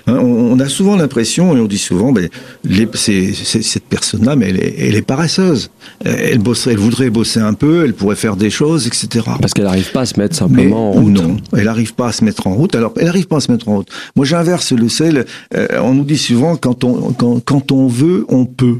Hein, 0.08 0.18
on 0.18 0.60
a 0.60 0.68
souvent 0.68 0.96
l'impression 0.96 1.31
et 1.38 1.42
on 1.42 1.66
dit 1.66 1.78
souvent, 1.78 2.12
ben, 2.12 2.30
les, 2.63 2.88
cette 2.94 3.84
personne-là, 3.84 4.36
mais 4.36 4.50
elle 4.50 4.60
est, 4.60 4.75
elle 4.79 4.96
est, 4.96 5.01
paresseuse. 5.01 5.72
Elle 6.03 6.39
bosserait, 6.39 6.72
elle 6.72 6.79
voudrait 6.79 7.10
bosser 7.10 7.39
un 7.39 7.53
peu, 7.53 7.84
elle 7.84 7.94
pourrait 7.94 8.15
faire 8.15 8.36
des 8.36 8.50
choses, 8.50 8.88
etc. 8.88 9.25
Parce 9.39 9.53
qu'elle 9.53 9.65
n'arrive 9.65 9.91
pas 9.91 10.01
à 10.01 10.06
se 10.06 10.20
mettre 10.20 10.36
simplement 10.36 10.89
en 10.89 10.91
route. 10.91 11.13
Non, 11.13 11.38
elle 11.53 11.65
n'arrive 11.65 11.94
pas 11.94 12.08
à 12.08 12.12
se 12.12 12.24
mettre 12.24 12.48
en 12.48 12.53
route. 12.53 12.75
Alors, 12.75 12.94
elle 12.98 13.06
n'arrive 13.06 13.27
pas 13.27 13.38
à 13.38 13.41
se 13.41 13.51
mettre 13.51 13.67
en 13.70 13.77
route. 13.77 13.89
Moi, 14.15 14.25
j'inverse 14.25 14.72
le 14.72 14.89
sel. 14.89 15.25
Euh, 15.56 15.67
on 15.82 15.94
nous 15.94 16.03
dit 16.03 16.17
souvent, 16.17 16.56
quand 16.56 16.84
on, 16.84 17.13
quand, 17.13 17.39
quand 17.39 17.72
on 17.72 17.88
veut, 17.88 18.25
on 18.29 18.46
peut. 18.46 18.79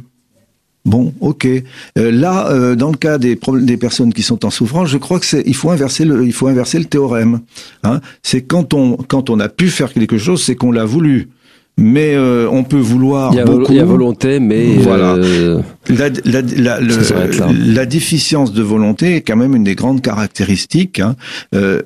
Bon, 0.84 1.14
ok. 1.20 1.46
Euh, 1.46 2.12
là, 2.12 2.50
euh, 2.50 2.76
dans 2.76 2.90
le 2.90 2.98
cas 2.98 3.18
des, 3.20 3.38
des 3.60 3.78
personnes 3.78 4.14
qui 4.14 4.24
sont 4.24 4.46
en 4.46 4.50
souffrance, 4.50 4.90
je 4.90 4.98
crois 4.98 5.20
que 5.20 5.26
c'est 5.26 5.44
il 5.46 5.56
faut 5.56 5.70
inverser 5.70 6.06
le 6.06 6.26
il 6.26 6.34
faut 6.34 6.48
inverser 6.48 6.80
le 6.80 6.86
théorème. 6.86 7.42
Hein 7.84 8.02
c'est 8.24 8.42
quand 8.42 8.74
on 8.74 8.98
quand 8.98 9.30
on 9.30 9.40
a 9.40 9.48
pu 9.48 9.70
faire 9.70 9.94
quelque 9.94 10.18
chose, 10.18 10.42
c'est 10.44 10.56
qu'on 10.56 10.72
l'a 10.72 10.86
voulu 10.86 11.30
mais 11.82 12.14
euh, 12.14 12.48
on 12.50 12.64
peut 12.64 12.80
vouloir 12.80 13.34
il 13.34 13.38
y 13.38 13.40
a, 13.40 13.46
beaucoup. 13.46 13.72
Il 13.72 13.78
y 13.78 13.80
a 13.80 13.86
volonté, 13.86 14.40
mais 14.40 14.78
voilà. 14.78 15.16
Euh, 15.16 15.62
la, 15.90 16.10
la, 16.26 16.42
la, 16.42 16.80
la, 16.80 17.86
déficience 17.86 18.54
de 18.54 18.62
volonté 18.62 19.16
est 19.16 19.22
quand 19.22 19.36
même 19.36 19.56
une 19.56 19.64
des 19.64 19.76
grandes 19.76 20.02
caractéristiques. 20.02 21.00
Hein. 21.00 21.16
Euh, 21.56 21.82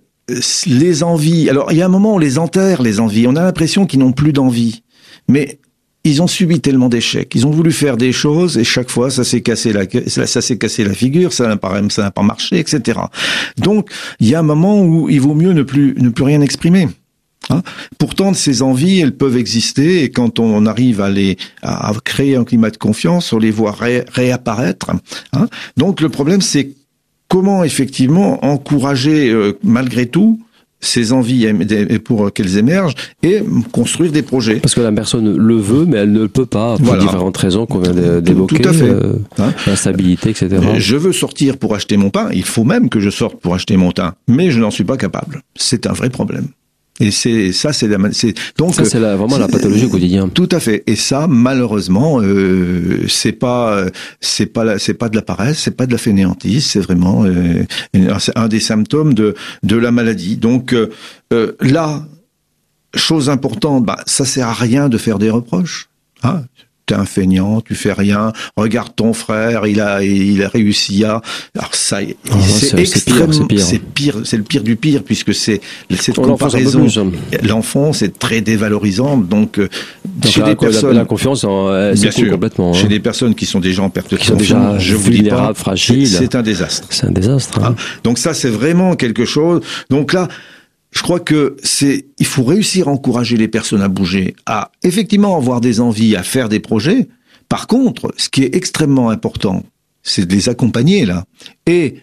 les 0.67 1.03
envies. 1.03 1.49
Alors, 1.49 1.71
il 1.71 1.77
y 1.77 1.81
a 1.81 1.85
un 1.85 1.89
moment 1.89 2.13
où 2.13 2.15
on 2.15 2.19
les 2.19 2.37
enterre, 2.37 2.81
les 2.81 2.99
envies. 2.99 3.25
On 3.27 3.35
a 3.35 3.43
l'impression 3.43 3.85
qu'ils 3.85 3.99
n'ont 3.99 4.11
plus 4.11 4.33
d'envie, 4.33 4.83
mais 5.29 5.59
ils 6.03 6.21
ont 6.21 6.27
subi 6.27 6.59
tellement 6.59 6.89
d'échecs. 6.89 7.33
Ils 7.33 7.47
ont 7.47 7.51
voulu 7.51 7.71
faire 7.71 7.97
des 7.97 8.11
choses 8.11 8.57
et 8.57 8.63
chaque 8.63 8.89
fois, 8.89 9.09
ça 9.09 9.23
s'est 9.23 9.41
cassé 9.41 9.73
la, 9.73 9.83
ça 10.07 10.41
s'est 10.41 10.57
cassé 10.57 10.83
la 10.83 10.93
figure, 10.93 11.31
ça 11.33 11.47
n'a 11.47 11.57
pas, 11.57 11.81
ça 11.89 12.03
n'a 12.03 12.11
pas 12.11 12.21
marché, 12.21 12.59
etc. 12.59 12.99
Donc, 13.57 13.89
il 14.19 14.27
y 14.27 14.35
a 14.35 14.39
un 14.39 14.43
moment 14.43 14.81
où 14.81 15.09
il 15.09 15.21
vaut 15.21 15.33
mieux 15.33 15.53
ne 15.53 15.63
plus, 15.63 15.95
ne 15.97 16.09
plus 16.09 16.23
rien 16.23 16.41
exprimer. 16.41 16.89
Hein 17.49 17.61
Pourtant, 17.97 18.33
ces 18.33 18.61
envies, 18.61 18.99
elles 18.99 19.15
peuvent 19.15 19.37
exister 19.37 20.03
et 20.03 20.09
quand 20.09 20.39
on 20.39 20.65
arrive 20.65 21.01
à 21.01 21.09
les 21.09 21.37
à 21.61 21.91
créer 22.03 22.35
un 22.35 22.43
climat 22.43 22.71
de 22.71 22.77
confiance, 22.77 23.33
on 23.33 23.39
les 23.39 23.51
voit 23.51 23.75
réapparaître. 24.11 24.91
Hein 25.33 25.47
Donc 25.77 26.01
le 26.01 26.09
problème, 26.09 26.41
c'est 26.41 26.71
comment 27.27 27.63
effectivement 27.63 28.43
encourager 28.45 29.29
euh, 29.29 29.53
malgré 29.63 30.07
tout 30.07 30.39
ces 30.81 31.13
envies 31.13 31.47
pour 32.03 32.31
qu'elles 32.31 32.57
émergent 32.57 32.93
et 33.23 33.41
construire 33.71 34.11
des 34.11 34.21
projets. 34.21 34.55
Parce 34.55 34.75
que 34.75 34.81
la 34.81 34.91
personne 34.91 35.35
le 35.35 35.55
veut, 35.55 35.85
mais 35.85 35.97
elle 35.97 36.11
ne 36.11 36.27
peut 36.27 36.45
pas 36.45 36.77
pour 36.77 36.95
différentes 36.97 37.37
raisons 37.37 37.65
qu'on 37.65 37.79
vient 37.79 38.21
d'évoquer. 38.21 38.59
Tout 38.59 38.69
à 38.69 38.73
fait. 38.73 38.89
Euh, 38.89 39.13
hein 39.39 39.53
L'instabilité, 39.65 40.29
etc. 40.29 40.57
Je 40.77 40.95
veux 40.95 41.13
sortir 41.13 41.57
pour 41.57 41.73
acheter 41.75 41.97
mon 41.97 42.09
pain. 42.09 42.29
Il 42.33 42.45
faut 42.45 42.63
même 42.63 42.89
que 42.89 42.99
je 42.99 43.09
sorte 43.09 43.39
pour 43.39 43.55
acheter 43.55 43.77
mon 43.77 43.91
pain, 43.91 44.13
mais 44.27 44.51
je 44.51 44.59
n'en 44.59 44.71
suis 44.71 44.83
pas 44.83 44.97
capable. 44.97 45.41
C'est 45.55 45.87
un 45.87 45.93
vrai 45.93 46.09
problème. 46.09 46.47
Et 47.01 47.11
c'est 47.11 47.51
ça, 47.51 47.73
c'est 47.73 47.89
donc 48.57 48.73
ça 48.73 48.85
c'est 48.85 48.99
vraiment 48.99 49.37
la 49.37 49.49
pathologie 49.49 49.89
quotidienne. 49.89 50.29
Tout 50.31 50.47
à 50.51 50.61
fait. 50.61 50.83
Et 50.87 50.95
ça, 50.95 51.27
malheureusement, 51.27 52.21
euh, 52.21 53.05
c'est 53.09 53.33
pas 53.33 53.85
c'est 54.21 54.45
pas 54.45 54.79
c'est 54.79 54.93
pas 54.93 55.09
de 55.09 55.15
la 55.15 55.21
paresse, 55.21 55.59
c'est 55.59 55.75
pas 55.75 55.87
de 55.87 55.91
la 55.91 55.97
fainéantise, 55.97 56.65
c'est 56.65 56.79
vraiment 56.79 57.25
euh, 57.25 57.65
un 58.35 58.47
des 58.47 58.61
symptômes 58.61 59.13
de 59.13 59.35
de 59.63 59.75
la 59.75 59.91
maladie. 59.91 60.37
Donc 60.37 60.73
euh, 60.73 60.89
euh, 61.33 61.53
là, 61.59 62.05
chose 62.95 63.29
importante, 63.29 63.85
bah 63.85 63.99
ça 64.05 64.23
sert 64.23 64.47
à 64.47 64.53
rien 64.53 64.87
de 64.87 64.97
faire 64.97 65.19
des 65.19 65.29
reproches. 65.29 65.89
Hein 66.23 66.43
t'es 66.85 66.95
un 66.95 67.05
feignant, 67.05 67.61
tu 67.61 67.75
fais 67.75 67.93
rien. 67.93 68.31
Regarde 68.55 68.95
ton 68.95 69.13
frère, 69.13 69.67
il 69.67 69.81
a, 69.81 70.03
il 70.03 70.43
a 70.43 70.49
réussi 70.49 71.03
à. 71.03 71.21
Alors 71.57 71.73
ça, 71.73 71.99
ah, 72.31 72.35
c'est 72.47 72.79
extrêmement, 72.79 73.47
c'est 73.57 73.79
pire, 73.79 74.21
c'est 74.23 74.37
le 74.37 74.43
pire 74.43 74.63
du 74.63 74.75
pire 74.75 75.03
puisque 75.03 75.33
c'est 75.33 75.61
cette 75.91 76.15
comparaison. 76.15 76.87
Hein. 76.97 77.37
L'enfance 77.43 78.01
est 78.01 78.17
très 78.17 78.41
dévalorisante, 78.41 79.27
donc, 79.27 79.59
euh, 79.59 79.69
donc 80.05 80.31
chez 80.31 80.41
des 80.41 80.55
personnes, 80.55 80.95
la, 80.95 81.05
confiance, 81.05 81.43
en, 81.43 81.91
bien 81.93 82.11
sûr, 82.11 82.31
complètement. 82.31 82.73
Chez 82.73 82.85
hein. 82.85 82.89
des 82.89 82.99
personnes 82.99 83.35
qui 83.35 83.45
sont 83.45 83.59
déjà 83.59 83.83
en 83.83 83.89
perte 83.89 84.11
de 84.11 84.17
confiance, 84.17 84.37
déjà 84.37 84.77
je 84.79 84.95
vous 84.95 85.09
dis 85.09 85.23
pas, 85.23 85.53
c'est 85.75 86.35
un 86.35 86.41
désastre. 86.41 86.87
C'est 86.91 87.05
un 87.05 87.11
désastre. 87.11 87.63
Hein. 87.63 87.75
Donc 88.03 88.17
ça, 88.17 88.33
c'est 88.33 88.49
vraiment 88.49 88.95
quelque 88.95 89.25
chose. 89.25 89.61
Donc 89.89 90.13
là, 90.13 90.27
je 90.95 91.01
crois 91.01 91.19
que 91.19 91.57
c'est, 91.61 92.07
il 92.19 92.25
faut 92.25 92.43
réussir 92.43 92.87
à 92.87 92.91
encourager 92.91 93.37
les 93.37 93.47
personnes 93.47 93.81
à 93.81 93.89
bouger, 93.89 94.35
à 94.45 94.71
effectivement 94.81 95.35
avoir 95.37 95.61
des 95.61 95.81
envies, 95.81 96.15
à 96.15 96.23
faire 96.23 96.49
des 96.49 96.59
projets. 96.59 97.07
Par 97.49 97.67
contre, 97.67 98.13
ce 98.17 98.29
qui 98.29 98.43
est 98.43 98.55
extrêmement 98.55 99.09
important, 99.09 99.63
c'est 100.03 100.25
de 100.25 100.33
les 100.33 100.49
accompagner 100.49 101.05
là. 101.05 101.25
Et 101.67 101.95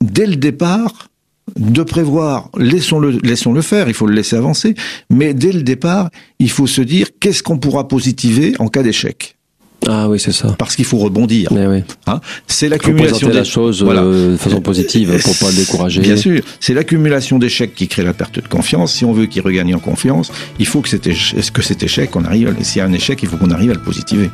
dès 0.00 0.26
le 0.26 0.36
départ, 0.36 1.08
de 1.56 1.82
prévoir, 1.82 2.50
laissons-le, 2.56 3.18
laissons-le 3.22 3.62
faire, 3.62 3.88
il 3.88 3.94
faut 3.94 4.06
le 4.06 4.14
laisser 4.14 4.36
avancer, 4.36 4.74
mais 5.10 5.34
dès 5.34 5.52
le 5.52 5.62
départ, 5.62 6.10
il 6.38 6.50
faut 6.50 6.66
se 6.66 6.80
dire 6.80 7.08
qu'est-ce 7.20 7.42
qu'on 7.42 7.58
pourra 7.58 7.88
positiver 7.88 8.54
en 8.58 8.68
cas 8.68 8.82
d'échec. 8.82 9.36
Ah 9.86 10.08
oui, 10.08 10.18
c'est 10.18 10.32
ça. 10.32 10.54
Parce 10.58 10.76
qu'il 10.76 10.84
faut 10.84 10.98
rebondir. 10.98 11.52
Mais 11.52 11.66
oui. 11.66 11.82
Hein 12.06 12.20
c'est 12.46 12.68
l'accumulation 12.68 13.28
des 13.28 13.34
la 13.34 13.44
chose 13.44 13.82
voilà. 13.82 14.02
Euh, 14.02 14.32
de 14.32 14.36
façon 14.36 14.60
positive 14.60 15.20
pour 15.22 15.36
pas 15.38 15.50
le 15.50 15.56
décourager. 15.56 16.00
Bien 16.00 16.16
sûr, 16.16 16.40
c'est 16.60 16.74
l'accumulation 16.74 17.38
d'échecs 17.38 17.74
qui 17.74 17.88
crée 17.88 18.04
la 18.04 18.14
perte 18.14 18.40
de 18.40 18.48
confiance. 18.48 18.92
Si 18.92 19.04
on 19.04 19.12
veut 19.12 19.26
qu'il 19.26 19.42
regagne 19.42 19.74
en 19.74 19.78
confiance, 19.78 20.32
il 20.58 20.66
faut 20.66 20.80
que 20.80 20.88
cet 20.88 21.06
échec, 21.06 21.52
que 21.52 21.62
cet 21.62 21.82
échec, 21.82 22.14
on 22.16 22.24
arrive. 22.24 22.54
S'il 22.62 22.78
y 22.78 22.82
a 22.82 22.84
un 22.84 22.92
échec, 22.92 23.22
il 23.22 23.28
faut 23.28 23.36
qu'on 23.36 23.50
arrive 23.50 23.70
à 23.70 23.74
le 23.74 23.82
positiver. 23.82 24.30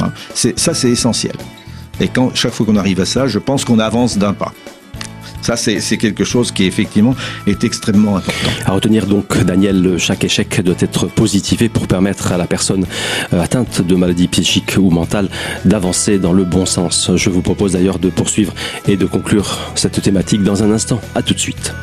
Hein 0.00 0.12
ça, 0.34 0.74
c'est 0.74 0.90
essentiel. 0.90 1.34
Et 2.00 2.08
quand 2.08 2.34
chaque 2.34 2.52
fois 2.52 2.66
qu'on 2.66 2.76
arrive 2.76 3.00
à 3.00 3.06
ça, 3.06 3.26
je 3.26 3.38
pense 3.38 3.64
qu'on 3.64 3.78
avance 3.78 4.18
d'un 4.18 4.32
pas. 4.32 4.52
Ça, 5.44 5.56
c'est 5.58 5.98
quelque 5.98 6.24
chose 6.24 6.52
qui 6.52 6.64
effectivement 6.64 7.14
est 7.46 7.64
extrêmement 7.64 8.16
important. 8.16 8.48
À 8.64 8.72
retenir 8.72 9.06
donc, 9.06 9.44
Daniel, 9.44 9.96
chaque 9.98 10.24
échec 10.24 10.62
doit 10.62 10.74
être 10.78 11.06
positivé 11.06 11.68
pour 11.68 11.86
permettre 11.86 12.32
à 12.32 12.38
la 12.38 12.46
personne 12.46 12.86
euh, 13.34 13.42
atteinte 13.42 13.82
de 13.82 13.94
maladie 13.94 14.26
psychique 14.28 14.76
ou 14.78 14.88
mentale 14.88 15.28
d'avancer 15.66 16.18
dans 16.18 16.32
le 16.32 16.44
bon 16.44 16.64
sens. 16.64 17.10
Je 17.14 17.28
vous 17.28 17.42
propose 17.42 17.72
d'ailleurs 17.72 17.98
de 17.98 18.08
poursuivre 18.08 18.54
et 18.88 18.96
de 18.96 19.04
conclure 19.04 19.58
cette 19.74 20.00
thématique 20.00 20.42
dans 20.42 20.62
un 20.62 20.70
instant. 20.70 20.98
À 21.14 21.20
tout 21.20 21.34
de 21.34 21.40
suite. 21.40 21.74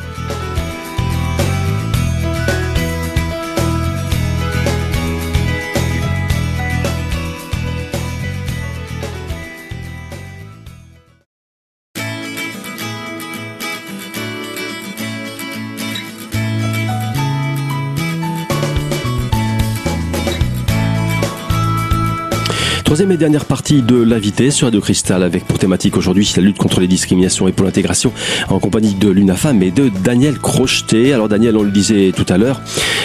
Troisième 22.92 23.12
et 23.12 23.16
dernière 23.16 23.46
partie 23.46 23.80
de 23.80 23.96
l'invité 23.96 24.50
sur 24.50 24.66
Radio 24.66 24.82
Cristal 24.82 25.22
avec 25.22 25.46
pour 25.46 25.58
thématique 25.58 25.96
aujourd'hui 25.96 26.30
la 26.36 26.42
lutte 26.42 26.58
contre 26.58 26.78
les 26.78 26.86
discriminations 26.86 27.48
et 27.48 27.52
pour 27.52 27.64
l'intégration 27.64 28.12
en 28.50 28.58
compagnie 28.58 28.92
de 28.92 29.08
l'UNAFAM 29.08 29.62
et 29.62 29.70
de 29.70 29.88
Daniel 30.04 30.38
Crocheté. 30.38 31.14
Alors 31.14 31.26
Daniel, 31.30 31.56
on 31.56 31.62
le 31.62 31.70
disait 31.70 32.12
tout 32.14 32.26
à 32.28 32.36
l'heure, 32.36 32.60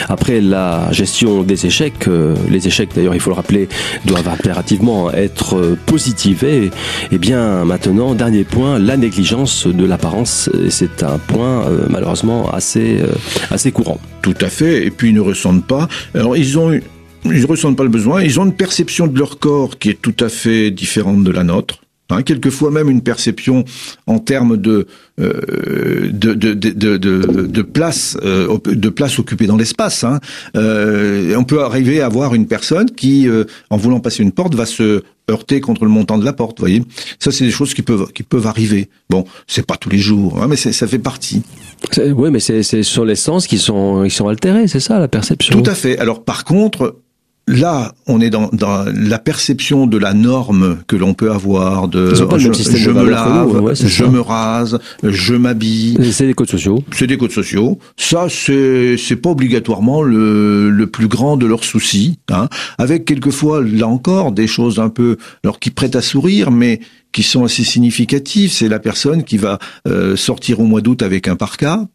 après 0.10 0.42
la 0.42 0.92
gestion 0.92 1.44
des 1.44 1.68
échecs, 1.68 2.10
euh, 2.10 2.36
les 2.50 2.68
échecs 2.68 2.90
d'ailleurs 2.94 3.16
il 3.16 3.22
faut 3.22 3.30
le 3.30 3.38
rappeler 3.38 3.70
doivent 4.04 4.28
impérativement 4.28 5.10
être 5.14 5.78
positivés. 5.86 6.66
Et, 6.66 6.72
eh 7.14 7.18
bien 7.18 7.64
maintenant, 7.64 8.14
dernier 8.14 8.44
point, 8.44 8.80
la 8.80 8.98
négligence 8.98 9.68
de 9.68 9.86
l'apparence, 9.86 10.50
c'est 10.68 11.02
un 11.02 11.18
point 11.18 11.66
euh, 11.66 11.86
malheureusement 11.90 12.52
assez, 12.52 13.00
euh, 13.00 13.08
assez 13.52 13.72
courant. 13.72 14.02
Tout 14.22 14.36
à 14.42 14.50
fait, 14.50 14.86
et 14.86 14.92
puis 14.92 15.12
ils 15.12 15.16
ne 15.16 15.22
ressentent 15.22 15.66
pas. 15.66 15.88
Alors 16.14 16.36
ils 16.36 16.60
ont 16.60 16.74
eu 16.74 16.84
ils 17.26 17.46
ressentent 17.46 17.78
pas 17.78 17.84
le 17.84 17.90
besoin. 17.90 18.22
Ils 18.24 18.40
ont 18.40 18.46
une 18.46 18.56
perception 18.56 19.08
de 19.08 19.18
leur 19.18 19.40
corps 19.40 19.78
qui 19.80 19.90
est 19.90 20.02
tout 20.02 20.16
à 20.20 20.30
fait 20.30 20.72
différente 20.72 21.24
de 21.24 21.32
la 21.32 21.44
nôtre. 21.44 21.82
Hein, 22.10 22.24
quelquefois 22.24 22.72
même 22.72 22.90
une 22.90 23.02
perception 23.02 23.66
en 24.06 24.20
termes 24.20 24.56
de 24.56 24.88
euh, 25.20 26.10
de, 26.14 26.34
de, 26.34 26.54
de, 26.54 26.98
de, 26.98 27.62
place 27.62 28.18
euh, 28.24 28.58
de 28.66 28.88
place 28.88 29.20
occupée 29.20 29.46
dans 29.46 29.58
l'espace. 29.58 30.06
Hein. 30.06 30.22
Euh, 30.56 31.36
on 31.36 31.44
peut 31.44 31.62
arriver 31.64 32.00
à 32.00 32.08
voir 32.08 32.34
une 32.34 32.48
personne 32.48 32.90
qui, 32.92 33.28
en 33.70 33.78
voulant 33.78 34.00
passer 34.00 34.24
une 34.24 34.32
porte, 34.32 34.56
va 34.56 34.66
se 34.66 35.04
heurter 35.30 35.60
contre 35.60 35.84
le 35.84 35.90
montant 35.90 36.18
de 36.18 36.24
la 36.24 36.32
porte. 36.32 36.60
Voyez, 36.60 36.82
ça 37.20 37.34
c'est 37.34 37.44
des 37.44 37.52
choses 37.52 37.74
qui 37.74 37.82
peuvent 37.82 38.14
qui 38.14 38.24
peuvent 38.24 38.48
arriver. 38.48 38.88
Bon, 39.10 39.26
c'est 39.46 39.66
pas 39.66 39.76
tous 39.76 39.90
les 39.90 39.98
jours, 39.98 40.42
hein, 40.42 40.48
mais 40.48 40.56
ça 40.56 40.88
fait 40.88 41.00
partie. 41.00 41.42
Oui, 41.98 42.32
mais 42.32 42.40
c'est 42.40 42.84
sur 42.84 43.04
les 43.04 43.16
sens 43.16 43.48
qui 43.48 43.58
sont 43.58 44.04
qui 44.06 44.12
sont 44.12 44.30
altérés, 44.30 44.70
c'est 44.70 44.80
ça 44.80 44.98
la 44.98 45.10
perception. 45.10 45.62
Tout 45.62 45.70
à 45.70 45.76
fait. 45.76 45.98
Alors 45.98 46.24
par 46.24 46.46
contre, 46.46 46.96
Là, 47.48 47.94
on 48.08 48.20
est 48.20 48.30
dans, 48.30 48.50
dans, 48.52 48.86
la 48.94 49.20
perception 49.20 49.88
de 49.88 49.98
la 49.98 50.14
norme 50.14 50.80
que 50.86 50.98
l'on 50.98 51.14
peut 51.14 51.32
avoir 51.32 51.88
de 51.88 52.14
je, 52.14 52.16
je 52.76 52.92
me 52.92 53.10
lave, 53.10 53.74
je 53.74 54.04
me 54.04 54.20
rase, 54.20 54.80
je 55.02 55.34
m'habille. 55.34 55.98
C'est 56.12 56.28
des 56.28 56.34
codes 56.34 56.50
sociaux. 56.50 56.84
C'est 56.92 57.08
des 57.08 57.18
codes 57.18 57.32
sociaux. 57.32 57.80
Ça, 57.96 58.28
c'est 58.30 58.98
c'est 58.98 59.16
pas 59.16 59.30
obligatoirement 59.30 60.04
le, 60.04 60.70
le 60.70 60.88
plus 60.88 61.08
grand 61.08 61.38
de 61.38 61.46
leurs 61.46 61.64
soucis. 61.64 62.20
Hein. 62.30 62.50
Avec 62.78 63.06
quelquefois, 63.06 63.64
là 63.64 63.88
encore, 63.88 64.34
des 64.34 64.48
choses 64.48 64.80
un 64.80 64.90
peu, 64.90 65.16
alors 65.46 65.60
qui 65.60 65.72
prêtent 65.72 65.96
à 65.96 66.02
sourire, 66.02 66.52
mais 66.52 66.82
qui 67.12 67.24
sont 67.24 67.46
assez 67.46 67.64
significatives. 67.64 68.52
C'est 68.52 68.68
la 68.68 68.80
personne 68.80 69.24
qui 69.24 69.38
va 69.38 69.58
euh, 69.88 70.16
sortir 70.16 70.60
au 70.60 70.66
mois 70.66 70.82
d'août 70.82 71.02
avec 71.02 71.28
un 71.28 71.36
parka, 71.36 71.88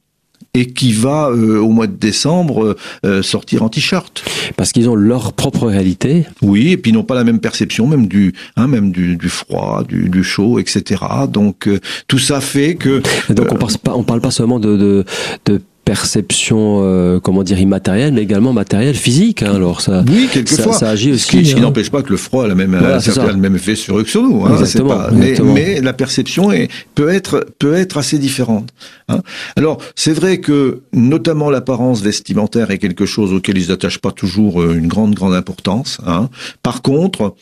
et 0.54 0.66
qui 0.66 0.92
va 0.92 1.30
euh, 1.30 1.58
au 1.60 1.70
mois 1.70 1.86
de 1.86 1.96
décembre 1.96 2.62
euh, 2.62 2.76
euh, 3.06 3.22
sortir 3.22 3.62
en 3.62 3.70
t-shirt. 3.70 4.22
Parce 4.56 4.72
qu'ils 4.72 4.90
ont 4.90 4.94
leur 4.94 5.32
propre 5.32 5.66
réalité. 5.66 6.26
Oui, 6.42 6.72
et 6.72 6.76
puis 6.76 6.90
ils 6.90 6.94
n'ont 6.94 7.04
pas 7.04 7.14
la 7.14 7.24
même 7.24 7.40
perception, 7.40 7.86
même 7.86 8.06
du, 8.06 8.34
hein, 8.56 8.66
même 8.66 8.92
du, 8.92 9.16
du 9.16 9.30
froid, 9.30 9.82
du, 9.88 10.10
du, 10.10 10.22
chaud, 10.22 10.58
etc. 10.58 11.02
Donc 11.28 11.70
tout 12.06 12.18
ça 12.18 12.42
fait 12.42 12.74
que. 12.74 13.00
donc 13.32 13.50
on 13.50 13.56
parle 13.56 13.78
pas, 13.78 13.94
on 13.94 14.02
parle 14.02 14.20
pas 14.20 14.30
seulement 14.30 14.60
de, 14.60 14.76
de, 14.76 15.04
de 15.46 15.62
perception, 15.84 16.80
euh, 16.82 17.18
comment 17.18 17.42
dire, 17.42 17.60
immatérielle, 17.60 18.12
mais 18.12 18.22
également 18.22 18.52
matérielle, 18.52 18.94
physique. 18.94 19.42
Hein, 19.42 19.54
alors 19.54 19.80
ça, 19.80 20.04
oui, 20.08 20.28
quelquefois. 20.32 20.72
Ça, 20.72 20.90
agit 20.90 21.12
aussi. 21.12 21.44
Ce 21.44 21.52
qui, 21.52 21.58
hein. 21.58 21.60
n'empêche 21.60 21.90
pas 21.90 22.02
que 22.02 22.10
le 22.10 22.16
froid 22.16 22.44
a, 22.44 22.48
la 22.48 22.54
même, 22.54 22.72
le 22.72 23.36
même 23.36 23.56
effet 23.56 23.74
sur 23.74 23.98
eux 23.98 24.04
que 24.04 24.10
sur 24.10 24.22
nous. 24.22 24.44
Hein, 24.46 24.62
pas, 24.86 25.10
mais, 25.12 25.34
mais, 25.42 25.80
la 25.80 25.92
perception 25.92 26.52
est, 26.52 26.68
peut 26.94 27.08
être 27.08 27.46
peut 27.58 27.74
être 27.74 27.98
assez 27.98 28.18
différente. 28.18 28.70
Hein. 29.08 29.20
Alors 29.56 29.78
c'est 29.96 30.12
vrai 30.12 30.38
que 30.38 30.82
notamment 30.92 31.50
l'apparence 31.50 32.00
vestimentaire 32.00 32.70
est 32.70 32.78
quelque 32.78 33.06
chose 33.06 33.32
auquel 33.32 33.58
ils 33.58 33.68
n'attachent 33.68 34.00
pas 34.00 34.12
toujours 34.12 34.62
euh, 34.62 34.76
une 34.76 34.86
grande 34.86 35.14
grande 35.14 35.34
importance. 35.34 35.98
Hein. 36.06 36.28
Par 36.62 36.82
contre, 36.82 37.34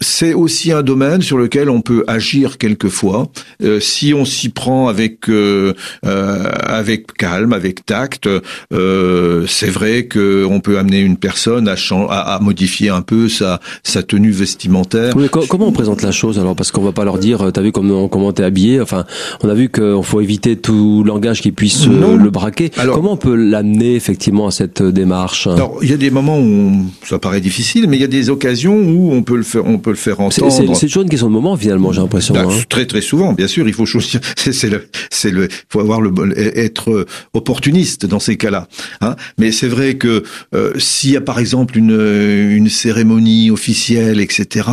c'est 0.00 0.34
aussi 0.34 0.72
un 0.72 0.82
domaine 0.82 1.22
sur 1.22 1.38
lequel 1.38 1.70
on 1.70 1.80
peut 1.80 2.04
agir 2.06 2.58
quelquefois 2.58 3.28
euh, 3.62 3.80
si 3.80 4.14
on 4.14 4.24
s'y 4.24 4.48
prend 4.48 4.88
avec 4.88 5.28
euh, 5.28 5.74
euh, 6.04 6.50
avec 6.64 7.12
calme, 7.14 7.52
avec 7.52 7.86
tact. 7.86 8.28
c'est 8.70 9.70
vrai 9.70 10.06
que 10.06 10.44
on 10.44 10.60
peut 10.60 10.78
amener 10.78 11.00
une 11.00 11.16
personne 11.16 11.68
à, 11.68 11.74
à, 12.08 12.34
à, 12.34 12.38
modifier 12.40 12.88
un 12.88 13.02
peu 13.02 13.28
sa 13.28 13.60
sa 13.82 14.02
tenue 14.02 14.30
vestimentaire. 14.30 15.14
comment 15.48 15.68
on 15.68 15.72
présente 15.72 16.02
la 16.02 16.12
chose 16.12 16.38
alors? 16.38 16.56
Parce 16.56 16.70
qu'on 16.70 16.82
va 16.82 16.92
pas 16.92 17.04
leur 17.04 17.18
dire, 17.18 17.50
t'as 17.52 17.62
vu 17.62 17.72
comment 17.72 18.08
comment 18.08 18.32
t'es 18.32 18.44
habillé? 18.44 18.80
Enfin, 18.80 19.04
on 19.42 19.48
a 19.48 19.54
vu 19.54 19.70
qu'il 19.70 20.00
faut 20.02 20.20
éviter 20.20 20.56
tout 20.56 21.04
langage 21.04 21.40
qui 21.40 21.52
puisse 21.52 21.86
le 21.86 22.30
braquer. 22.30 22.70
Alors, 22.76 22.96
comment 22.96 23.12
on 23.12 23.16
peut 23.16 23.34
l'amener 23.34 23.94
effectivement 23.94 24.46
à 24.46 24.50
cette 24.50 24.82
démarche? 24.82 25.46
Alors, 25.46 25.78
il 25.82 25.90
y 25.90 25.92
a 25.92 25.96
des 25.96 26.10
moments 26.10 26.38
où 26.38 26.86
ça 27.04 27.18
paraît 27.18 27.40
difficile, 27.40 27.86
mais 27.88 27.96
il 27.96 28.00
y 28.00 28.04
a 28.04 28.08
des 28.08 28.30
occasions 28.30 28.76
où 28.76 29.12
on 29.12 29.22
peut 29.22 29.36
le 29.36 29.42
faire. 29.42 29.66
On 29.66 29.78
peut 29.82 29.90
le 29.90 29.96
faire 29.96 30.20
entendre. 30.20 30.50
C'est 30.74 30.86
toujours 30.86 31.02
une 31.02 31.10
question 31.10 31.26
de 31.28 31.32
moment 31.32 31.56
finalement, 31.56 31.92
j'ai 31.92 32.00
l'impression. 32.00 32.32
Bah, 32.34 32.46
hein. 32.48 32.62
Très 32.70 32.86
très 32.86 33.02
souvent, 33.02 33.34
bien 33.34 33.46
sûr, 33.48 33.68
il 33.68 33.74
faut 33.74 33.84
choisir. 33.86 34.20
C'est 34.36 34.70
le, 34.70 34.88
c'est 35.10 35.30
le, 35.30 35.48
faut 35.68 35.80
avoir 35.80 36.00
le, 36.00 36.10
être 36.58 36.90
euh, 36.90 37.06
opportuniste 37.34 38.06
dans 38.06 38.18
ces 38.20 38.36
cas-là. 38.36 38.68
Hein. 39.00 39.16
Mais 39.38 39.52
c'est 39.52 39.68
vrai 39.68 39.94
que 39.94 40.22
euh, 40.54 40.72
s'il 40.78 41.10
y 41.10 41.16
a 41.16 41.20
par 41.20 41.38
exemple 41.38 41.76
une 41.76 41.90
une 41.92 42.68
cérémonie 42.68 43.50
officielle, 43.50 44.20
etc. 44.20 44.68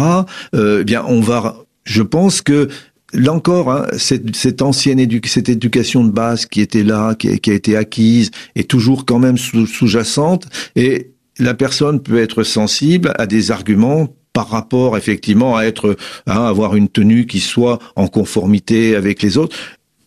Euh, 0.56 0.80
eh 0.82 0.84
bien, 0.86 1.04
on 1.08 1.20
va. 1.22 1.58
Je 1.84 2.02
pense 2.04 2.42
que 2.42 2.70
Là 3.12 3.34
encore, 3.34 3.72
hein, 3.72 3.88
cette, 3.98 4.36
cette 4.36 4.62
ancienne 4.62 5.00
édu- 5.00 5.26
cette 5.28 5.50
éducation 5.50 6.04
de 6.04 6.12
base 6.12 6.46
qui 6.46 6.62
était 6.62 6.84
là, 6.84 7.16
qui 7.16 7.28
a, 7.30 7.38
qui 7.38 7.50
a 7.50 7.56
été 7.56 7.76
acquise, 7.76 8.30
est 8.56 8.70
toujours 8.70 9.04
quand 9.08 9.18
même 9.18 9.36
sous- 9.36 9.66
sous-jacente, 9.66 10.46
et 10.76 11.10
la 11.40 11.56
personne 11.56 12.02
peut 12.04 12.20
être 12.20 12.44
sensible 12.44 13.12
à 13.18 13.26
des 13.26 13.50
arguments 13.50 14.10
par 14.34 14.50
rapport 14.50 14.98
effectivement 14.98 15.56
à 15.58 15.64
être, 15.64 15.96
à 16.28 16.48
avoir 16.48 16.76
une 16.76 16.88
tenue 16.90 17.26
qui 17.26 17.40
soit 17.40 17.80
en 17.96 18.08
conformité 18.08 18.96
avec 18.96 19.22
les 19.22 19.38
autres. 19.38 19.56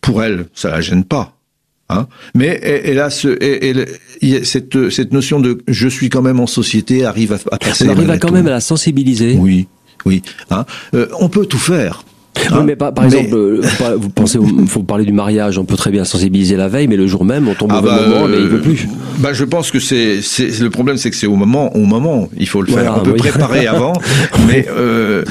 Pour 0.01 0.23
elle, 0.23 0.45
ça 0.53 0.69
la 0.69 0.81
gêne 0.81 1.03
pas. 1.03 1.37
Hein 1.89 2.07
Mais 2.33 2.59
elle, 2.63 2.99
a 2.99 3.09
ce, 3.09 3.37
elle- 3.41 3.87
elle- 4.21 4.45
cette, 4.45 4.89
cette 4.89 5.11
notion 5.11 5.39
de 5.39 5.59
je 5.67 5.87
suis 5.87 6.09
quand 6.09 6.21
même 6.21 6.39
en 6.39 6.47
société 6.47 7.05
arrive 7.05 7.33
à, 7.33 7.37
à 7.51 7.57
passer. 7.57 7.87
On 7.87 7.91
arrive 7.91 8.09
à 8.09 8.17
quand 8.17 8.29
tout. 8.29 8.33
même 8.33 8.47
à 8.47 8.51
la 8.51 8.61
sensibiliser. 8.61 9.35
Oui, 9.37 9.67
oui. 10.05 10.21
Hein 10.49 10.65
Euh, 10.95 11.07
on 11.19 11.29
peut 11.29 11.45
tout 11.45 11.59
faire. 11.59 12.03
Oui, 12.35 12.43
hein. 12.51 12.63
mais 12.65 12.75
par, 12.75 12.93
par 12.93 13.05
exemple, 13.05 13.35
euh, 13.35 13.61
vous 13.97 14.09
pensez, 14.09 14.39
il 14.41 14.67
faut 14.67 14.81
parler 14.81 15.05
du 15.05 15.11
mariage, 15.13 15.59
on 15.59 15.65
peut 15.65 15.75
très 15.75 15.91
bien 15.91 16.03
sensibiliser 16.03 16.55
la 16.55 16.67
veille, 16.67 16.87
mais 16.87 16.97
le 16.97 17.05
jour 17.05 17.25
même, 17.25 17.47
on 17.47 17.53
tombe 17.53 17.71
au 17.71 17.75
mauvais 17.81 18.07
moment, 18.09 18.27
mais 18.27 18.37
il 18.39 18.47
veut 18.47 18.61
plus. 18.61 18.87
Ah 19.13 19.17
Bah, 19.19 19.33
je 19.33 19.43
pense 19.45 19.71
que 19.71 19.79
c'est, 19.79 20.21
c'est 20.21 20.59
le 20.59 20.69
problème, 20.69 20.97
c'est 20.97 21.09
que 21.09 21.15
c'est 21.15 21.27
au 21.27 21.35
moment, 21.35 21.75
au 21.75 21.85
moment, 21.85 22.29
il 22.37 22.47
faut 22.47 22.61
le 22.61 22.71
faire. 22.71 22.95
On 22.97 23.03
peut 23.03 23.11
oui. 23.11 23.17
préparer 23.19 23.67
avant, 23.73 23.93
mais 24.47 24.65
euh, 24.69 25.23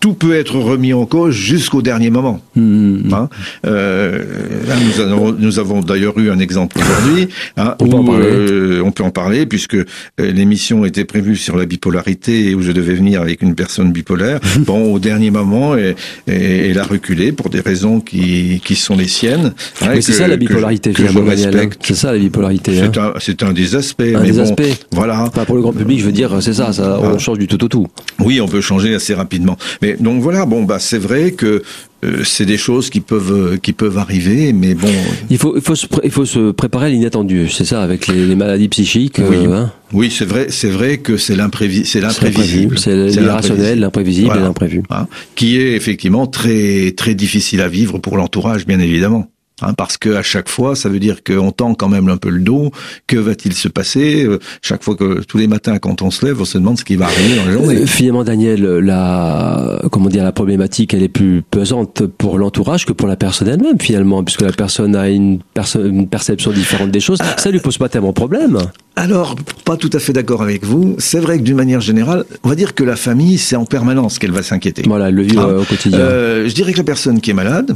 tout 0.00 0.14
peut 0.14 0.34
être 0.34 0.56
remis 0.58 0.92
en 0.92 1.06
cause 1.06 1.34
jusqu'au 1.34 1.82
dernier 1.82 2.10
moment. 2.10 2.40
Hmm. 2.54 3.12
Hein 3.12 3.28
euh, 3.66 4.22
là, 4.68 4.74
nous, 4.84 5.00
avons, 5.00 5.32
nous 5.32 5.58
avons 5.58 5.80
d'ailleurs 5.80 6.18
eu 6.18 6.30
un 6.30 6.38
exemple 6.38 6.78
aujourd'hui. 6.78 7.28
Hein, 7.56 7.74
On 7.80 7.88
peut 7.88 7.96
en 7.96 8.04
euh, 8.20 8.82
on 8.84 8.92
peut 8.92 9.02
en 9.02 9.10
parler 9.10 9.46
puisque 9.46 9.74
euh, 9.74 9.84
l'émission 10.18 10.84
était 10.84 11.04
prévue 11.04 11.36
sur 11.36 11.56
la 11.56 11.66
bipolarité 11.66 12.50
et 12.50 12.54
où 12.54 12.62
je 12.62 12.72
devais 12.72 12.94
venir 12.94 13.20
avec 13.20 13.42
une 13.42 13.54
personne 13.54 13.90
bipolaire. 13.92 14.38
bon, 14.60 14.92
au 14.92 14.98
dernier 14.98 15.30
moment, 15.30 15.74
elle, 15.76 15.96
elle 16.26 16.78
a 16.78 16.84
reculé 16.84 17.32
pour 17.32 17.50
des 17.50 17.60
raisons 17.60 18.00
qui, 18.00 18.60
qui 18.64 18.76
sont 18.76 18.96
les 18.96 19.08
siennes. 19.08 19.54
hein, 19.82 19.92
et 19.94 20.00
c'est 20.02 20.12
ça 20.12 20.28
la 20.28 20.36
bipolarité, 20.36 20.90
hein. 20.90 21.68
C'est 21.80 21.94
ça 21.94 22.12
la 22.12 22.18
bipolarité. 22.18 22.80
hein. 22.80 22.90
C'est 22.92 22.98
un, 23.00 23.25
c'est 23.26 23.42
un 23.42 23.52
des 23.52 23.74
aspects. 23.74 24.00
Un 24.14 24.20
mais 24.20 24.30
des 24.30 24.36
bon, 24.38 24.42
aspects. 24.42 24.86
Voilà. 24.92 25.22
Enfin, 25.24 25.44
pour 25.44 25.56
le 25.56 25.62
grand 25.62 25.72
public, 25.72 25.98
je 26.00 26.06
veux 26.06 26.12
dire, 26.12 26.40
c'est 26.40 26.54
ça, 26.54 26.72
ça 26.72 26.98
on 27.02 27.14
Ah. 27.14 27.18
change 27.18 27.38
du 27.38 27.46
tout 27.48 27.62
au 27.64 27.68
tout. 27.68 27.86
Oui, 28.20 28.40
on 28.40 28.48
peut 28.48 28.60
changer 28.60 28.94
assez 28.94 29.14
rapidement. 29.14 29.56
Mais 29.82 29.96
donc 29.98 30.22
voilà, 30.22 30.46
bon 30.46 30.62
bah 30.62 30.78
c'est 30.78 30.98
vrai 30.98 31.32
que 31.32 31.62
euh, 32.04 32.22
c'est 32.24 32.44
des 32.46 32.56
choses 32.58 32.90
qui 32.90 33.00
peuvent 33.00 33.32
euh, 33.32 33.56
qui 33.56 33.72
peuvent 33.72 33.98
arriver, 33.98 34.52
mais 34.52 34.74
bon. 34.74 34.88
Il 35.30 35.38
faut, 35.38 35.56
il 35.56 35.62
faut, 35.62 35.74
se, 35.74 35.86
il 36.04 36.10
faut 36.10 36.24
se 36.26 36.50
préparer 36.52 36.86
à 36.86 36.88
l'inattendu, 36.90 37.48
c'est 37.48 37.64
ça, 37.64 37.82
avec 37.82 38.06
les, 38.06 38.26
les 38.26 38.34
maladies 38.36 38.68
psychiques. 38.68 39.18
Oui. 39.18 39.46
euh, 39.46 39.52
hein. 39.54 39.72
Oui, 39.92 40.10
c'est 40.16 40.24
vrai, 40.26 40.46
c'est 40.50 40.68
vrai 40.68 40.98
que 40.98 41.16
c'est 41.16 41.36
l'imprévi, 41.36 41.84
c'est 41.86 42.00
l'imprévisible, 42.00 42.78
C'est 42.78 43.10
C'est 43.10 43.20
l'irrationnel, 43.20 43.80
l'imprévisible 43.80 44.26
Voilà. 44.26 44.42
et 44.42 44.44
l'imprévu. 44.44 44.82
hein, 44.90 45.06
qui 45.36 45.58
est 45.58 45.72
effectivement 45.74 46.26
très 46.26 46.92
très 46.96 47.14
difficile 47.14 47.60
à 47.60 47.68
vivre 47.68 47.98
pour 47.98 48.16
l'entourage, 48.16 48.66
bien 48.66 48.78
évidemment. 48.80 49.26
Hein, 49.62 49.72
parce 49.72 49.96
que 49.96 50.10
à 50.14 50.22
chaque 50.22 50.50
fois, 50.50 50.76
ça 50.76 50.90
veut 50.90 50.98
dire 50.98 51.24
qu'on 51.24 51.50
tend 51.50 51.72
quand 51.74 51.88
même 51.88 52.10
un 52.10 52.18
peu 52.18 52.28
le 52.28 52.40
dos. 52.40 52.72
Que 53.06 53.16
va-t-il 53.16 53.54
se 53.54 53.68
passer? 53.68 54.22
Euh, 54.24 54.38
Chaque 54.60 54.82
fois 54.84 54.96
que 54.96 55.22
tous 55.22 55.38
les 55.38 55.46
matins, 55.46 55.78
quand 55.78 56.02
on 56.02 56.10
se 56.10 56.26
lève, 56.26 56.38
on 56.42 56.44
se 56.44 56.58
demande 56.58 56.78
ce 56.78 56.84
qui 56.84 56.96
va 56.96 57.06
arriver 57.06 57.36
dans 57.36 57.46
la 57.46 57.52
journée. 57.52 57.76
Euh, 57.76 57.86
Finalement, 57.86 58.22
Daniel, 58.22 58.62
la, 58.80 59.80
comment 59.90 60.10
dire, 60.10 60.24
la 60.24 60.32
problématique, 60.32 60.92
elle 60.92 61.02
est 61.02 61.08
plus 61.08 61.40
pesante 61.42 62.04
pour 62.06 62.36
l'entourage 62.38 62.84
que 62.84 62.92
pour 62.92 63.08
la 63.08 63.16
personne 63.16 63.48
elle-même, 63.48 63.80
finalement, 63.80 64.22
puisque 64.22 64.42
la 64.42 64.52
personne 64.52 64.94
a 64.94 65.08
une, 65.08 65.38
perso- 65.54 65.82
une 65.86 66.06
perception 66.06 66.50
différente 66.52 66.90
des 66.90 67.00
choses. 67.00 67.20
Ça 67.38 67.50
lui 67.50 67.60
pose 67.60 67.78
pas 67.78 67.88
tellement 67.88 68.08
de 68.08 68.12
problème. 68.14 68.58
Alors, 68.94 69.36
pas 69.64 69.78
tout 69.78 69.90
à 69.94 69.98
fait 69.98 70.12
d'accord 70.12 70.42
avec 70.42 70.64
vous. 70.66 70.96
C'est 70.98 71.18
vrai 71.20 71.38
que 71.38 71.42
d'une 71.42 71.56
manière 71.56 71.80
générale, 71.80 72.24
on 72.44 72.50
va 72.50 72.56
dire 72.56 72.74
que 72.74 72.84
la 72.84 72.96
famille, 72.96 73.38
c'est 73.38 73.56
en 73.56 73.64
permanence 73.64 74.18
qu'elle 74.18 74.32
va 74.32 74.42
s'inquiéter. 74.42 74.82
Voilà, 74.86 75.08
elle 75.08 75.14
le 75.14 75.22
vit 75.22 75.36
Ah. 75.38 75.44
euh, 75.46 75.62
au 75.62 75.64
quotidien. 75.64 75.98
Euh, 76.00 76.46
je 76.46 76.54
dirais 76.54 76.72
que 76.72 76.78
la 76.78 76.84
personne 76.84 77.22
qui 77.22 77.30
est 77.30 77.34
malade, 77.34 77.74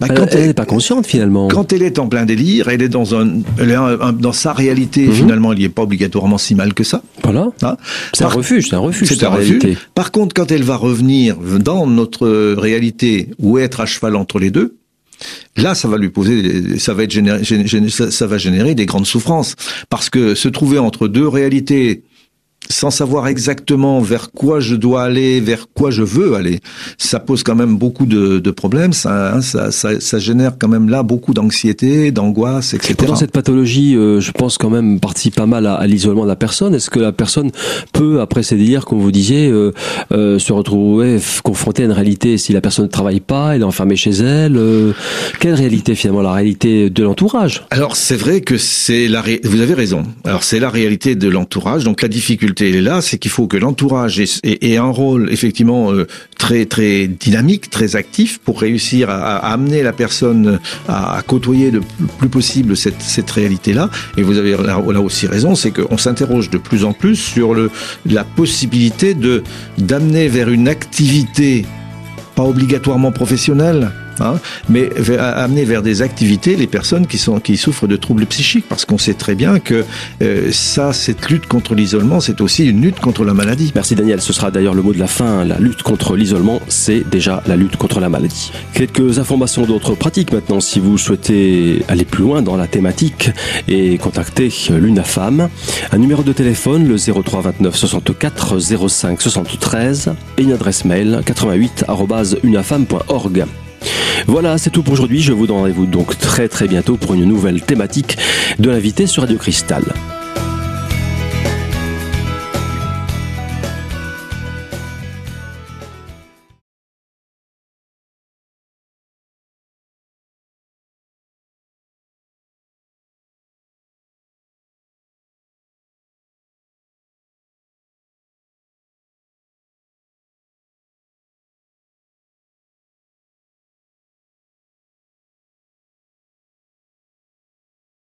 bah, 0.00 0.08
quand 0.08 0.26
elle 0.34 0.48
n'est 0.48 0.54
pas 0.54 0.64
consciente, 0.64 1.06
finalement. 1.06 1.46
Quand 1.48 1.72
elle 1.72 1.82
est 1.82 1.98
en 2.00 2.08
plein 2.08 2.24
délire, 2.24 2.68
elle 2.68 2.82
est 2.82 2.88
dans 2.88 3.14
un, 3.14 3.34
elle 3.58 3.70
est 3.70 3.74
un- 3.76 4.00
un- 4.00 4.12
dans 4.12 4.32
sa 4.32 4.52
réalité. 4.52 5.06
Mhm. 5.06 5.12
Finalement, 5.12 5.52
elle 5.52 5.58
n'y 5.58 5.64
est 5.64 5.68
pas 5.68 5.82
obligatoirement 5.82 6.38
si 6.38 6.54
mal 6.56 6.74
que 6.74 6.82
ça. 6.82 7.02
Voilà. 7.22 7.50
hein. 7.62 7.76
C'est 8.12 8.24
un 8.24 8.28
refuge, 8.28 8.68
c'est 8.70 8.74
un 8.74 8.80
refuge, 8.80 9.08
C'est 9.08 9.22
un 9.24 9.28
en 9.28 9.32
refuge. 9.36 9.58
réalité. 9.62 9.76
Par 9.94 10.10
contre, 10.10 10.34
quand 10.34 10.50
elle 10.50 10.64
va 10.64 10.76
revenir 10.76 11.36
dans 11.36 11.86
notre 11.86 12.28
réalité 12.54 13.28
ou 13.38 13.58
être 13.58 13.80
à 13.80 13.86
cheval 13.86 14.16
entre 14.16 14.38
les 14.40 14.50
deux, 14.50 14.76
là, 15.56 15.74
ça 15.76 15.86
va 15.86 15.98
lui 15.98 16.08
poser, 16.08 16.78
ça 16.80 16.94
va 16.94 17.04
être 17.04 17.12
généré, 17.12 17.42
gén- 17.42 17.64
gén- 17.64 17.88
ça, 17.88 18.10
ça 18.10 18.26
va 18.26 18.38
générer 18.38 18.74
des 18.74 18.86
grandes 18.86 19.06
souffrances 19.06 19.54
parce 19.88 20.10
que 20.10 20.34
se 20.34 20.48
trouver 20.48 20.78
entre 20.78 21.06
deux 21.06 21.28
réalités 21.28 22.02
sans 22.72 22.90
savoir 22.90 23.28
exactement 23.28 24.00
vers 24.00 24.30
quoi 24.32 24.60
je 24.60 24.74
dois 24.74 25.02
aller, 25.04 25.40
vers 25.40 25.66
quoi 25.74 25.90
je 25.90 26.02
veux 26.02 26.34
aller, 26.34 26.60
ça 26.98 27.20
pose 27.20 27.42
quand 27.42 27.54
même 27.54 27.76
beaucoup 27.76 28.06
de, 28.06 28.38
de 28.38 28.50
problèmes. 28.50 28.92
Ça, 28.92 29.34
hein, 29.34 29.40
ça, 29.42 29.70
ça, 29.70 30.00
ça 30.00 30.18
génère 30.18 30.52
quand 30.58 30.68
même 30.68 30.88
là 30.88 31.02
beaucoup 31.02 31.34
d'anxiété, 31.34 32.10
d'angoisse, 32.10 32.74
etc. 32.74 32.94
Pourtant, 32.96 33.16
cette 33.16 33.32
pathologie, 33.32 33.94
euh, 33.96 34.20
je 34.20 34.32
pense 34.32 34.58
quand 34.58 34.70
même 34.70 34.98
participe 35.00 35.34
pas 35.36 35.46
mal 35.46 35.66
à, 35.66 35.74
à 35.74 35.86
l'isolement 35.86 36.22
de 36.24 36.28
la 36.28 36.36
personne. 36.36 36.74
Est-ce 36.74 36.90
que 36.90 36.98
la 37.00 37.12
personne 37.12 37.50
peut, 37.92 38.20
après 38.20 38.42
ces 38.42 38.56
délires, 38.56 38.84
comme 38.84 39.00
vous 39.00 39.12
disiez, 39.12 39.48
euh, 39.50 39.72
euh, 40.12 40.38
se 40.38 40.52
retrouver 40.52 41.18
confrontée 41.44 41.82
à 41.82 41.86
une 41.86 41.92
réalité 41.92 42.38
si 42.38 42.52
la 42.52 42.60
personne 42.60 42.86
ne 42.86 42.90
travaille 42.90 43.20
pas, 43.20 43.54
elle 43.54 43.60
est 43.62 43.64
enfermée 43.64 43.96
chez 43.96 44.10
elle 44.10 44.56
euh, 44.56 44.92
Quelle 45.40 45.54
réalité 45.54 45.94
finalement 45.94 46.22
La 46.22 46.32
réalité 46.32 46.90
de 46.90 47.02
l'entourage? 47.02 47.64
Alors 47.70 47.96
c'est 47.96 48.16
vrai 48.16 48.40
que 48.40 48.56
c'est 48.56 49.08
la 49.08 49.20
ré- 49.20 49.40
vous 49.44 49.60
avez 49.60 49.74
raison. 49.74 50.04
Alors 50.24 50.42
c'est 50.44 50.60
la 50.60 50.70
réalité 50.70 51.14
de 51.14 51.28
l'entourage. 51.28 51.84
Donc 51.84 52.02
la 52.02 52.08
difficulté 52.08 52.61
est 52.62 52.80
là, 52.80 53.00
c'est 53.00 53.18
qu'il 53.18 53.30
faut 53.30 53.46
que 53.46 53.56
l'entourage 53.56 54.20
ait, 54.20 54.76
un 54.76 54.90
rôle 54.90 55.30
effectivement 55.30 55.92
euh, 55.92 56.06
très 56.38 56.66
très 56.66 57.06
dynamique, 57.06 57.70
très 57.70 57.96
actif 57.96 58.38
pour 58.38 58.60
réussir 58.60 59.10
à, 59.10 59.36
amener 59.52 59.82
la 59.82 59.92
personne 59.92 60.60
à, 60.88 61.20
côtoyer 61.26 61.70
le 61.70 61.80
plus 62.18 62.28
possible 62.28 62.76
cette, 62.76 63.00
cette 63.00 63.30
réalité 63.30 63.72
là. 63.72 63.90
Et 64.16 64.22
vous 64.22 64.38
avez 64.38 64.56
là, 64.56 64.78
aussi 64.78 65.26
raison, 65.26 65.54
c'est 65.54 65.70
qu'on 65.70 65.98
s'interroge 65.98 66.50
de 66.50 66.58
plus 66.58 66.84
en 66.84 66.92
plus 66.92 67.16
sur 67.16 67.54
la 68.06 68.24
possibilité 68.24 69.14
de 69.14 69.42
d'amener 69.78 70.28
vers 70.28 70.48
une 70.48 70.68
activité 70.68 71.64
pas 72.34 72.44
obligatoirement 72.44 73.12
professionnelle, 73.12 73.90
hein, 74.20 74.34
mais 74.68 74.90
amener 75.18 75.64
vers 75.64 75.82
des 75.82 76.02
activités 76.02 76.56
les 76.56 76.66
personnes 76.66 77.06
qui 77.06 77.18
souffrent 77.18 77.86
de 77.86 77.96
troubles 77.96 78.26
psychiques, 78.26 78.66
parce 78.68 78.84
qu'on 78.84 78.98
sait 78.98 79.14
très 79.14 79.34
bien 79.34 79.58
que 79.58 79.84
euh, 80.22 80.50
ça, 80.52 80.92
cette 80.92 81.28
lutte 81.30 81.46
contre 81.46 81.74
l'isolement, 81.74 82.20
c'est 82.20 82.40
aussi 82.40 82.66
une 82.66 82.80
lutte 82.80 83.00
contre 83.00 83.24
la 83.24 83.34
maladie. 83.34 83.72
Merci 83.74 83.94
Daniel, 83.94 84.20
ce 84.20 84.32
sera 84.32 84.50
d'ailleurs 84.50 84.74
le 84.74 84.82
mot 84.82 84.92
de 84.92 84.98
la 84.98 85.06
fin. 85.06 85.44
La 85.44 85.58
lutte 85.58 85.82
contre 85.82 86.16
l'isolement, 86.16 86.60
c'est 86.68 87.08
déjà 87.08 87.42
la 87.46 87.56
lutte 87.56 87.76
contre 87.76 88.00
la 88.00 88.08
maladie. 88.08 88.52
Quelques 88.74 89.18
informations 89.18 89.64
d'autres 89.64 89.94
pratiques 89.94 90.32
maintenant 90.32 90.60
si 90.60 90.80
vous 90.80 90.98
souhaitez 90.98 91.82
aller 91.88 92.04
plus 92.04 92.22
loin 92.22 92.42
dans 92.42 92.56
la 92.56 92.66
thématique 92.66 93.30
et 93.68 93.98
contacter 93.98 94.52
l'UNAFAM. 94.70 95.48
Un 95.92 95.98
numéro 95.98 96.22
de 96.22 96.32
téléphone, 96.32 96.88
le 96.88 96.96
03 96.96 97.42
29 97.42 97.76
64 97.76 98.58
05 98.88 99.20
73 99.20 100.12
et 100.38 100.42
une 100.42 100.52
adresse 100.52 100.84
mail 100.84 101.20
88.unafam.org. 101.26 103.44
Voilà, 104.26 104.58
c'est 104.58 104.70
tout 104.70 104.82
pour 104.82 104.94
aujourd'hui. 104.94 105.20
Je 105.20 105.32
vous 105.32 105.46
donne 105.46 105.58
rendez-vous 105.58 105.86
donc 105.86 106.18
très 106.18 106.48
très 106.48 106.68
bientôt 106.68 106.96
pour 106.96 107.14
une 107.14 107.24
nouvelle 107.24 107.60
thématique 107.62 108.16
de 108.58 108.70
l'invité 108.70 109.06
sur 109.06 109.22
Radio 109.22 109.38
Cristal. 109.38 109.82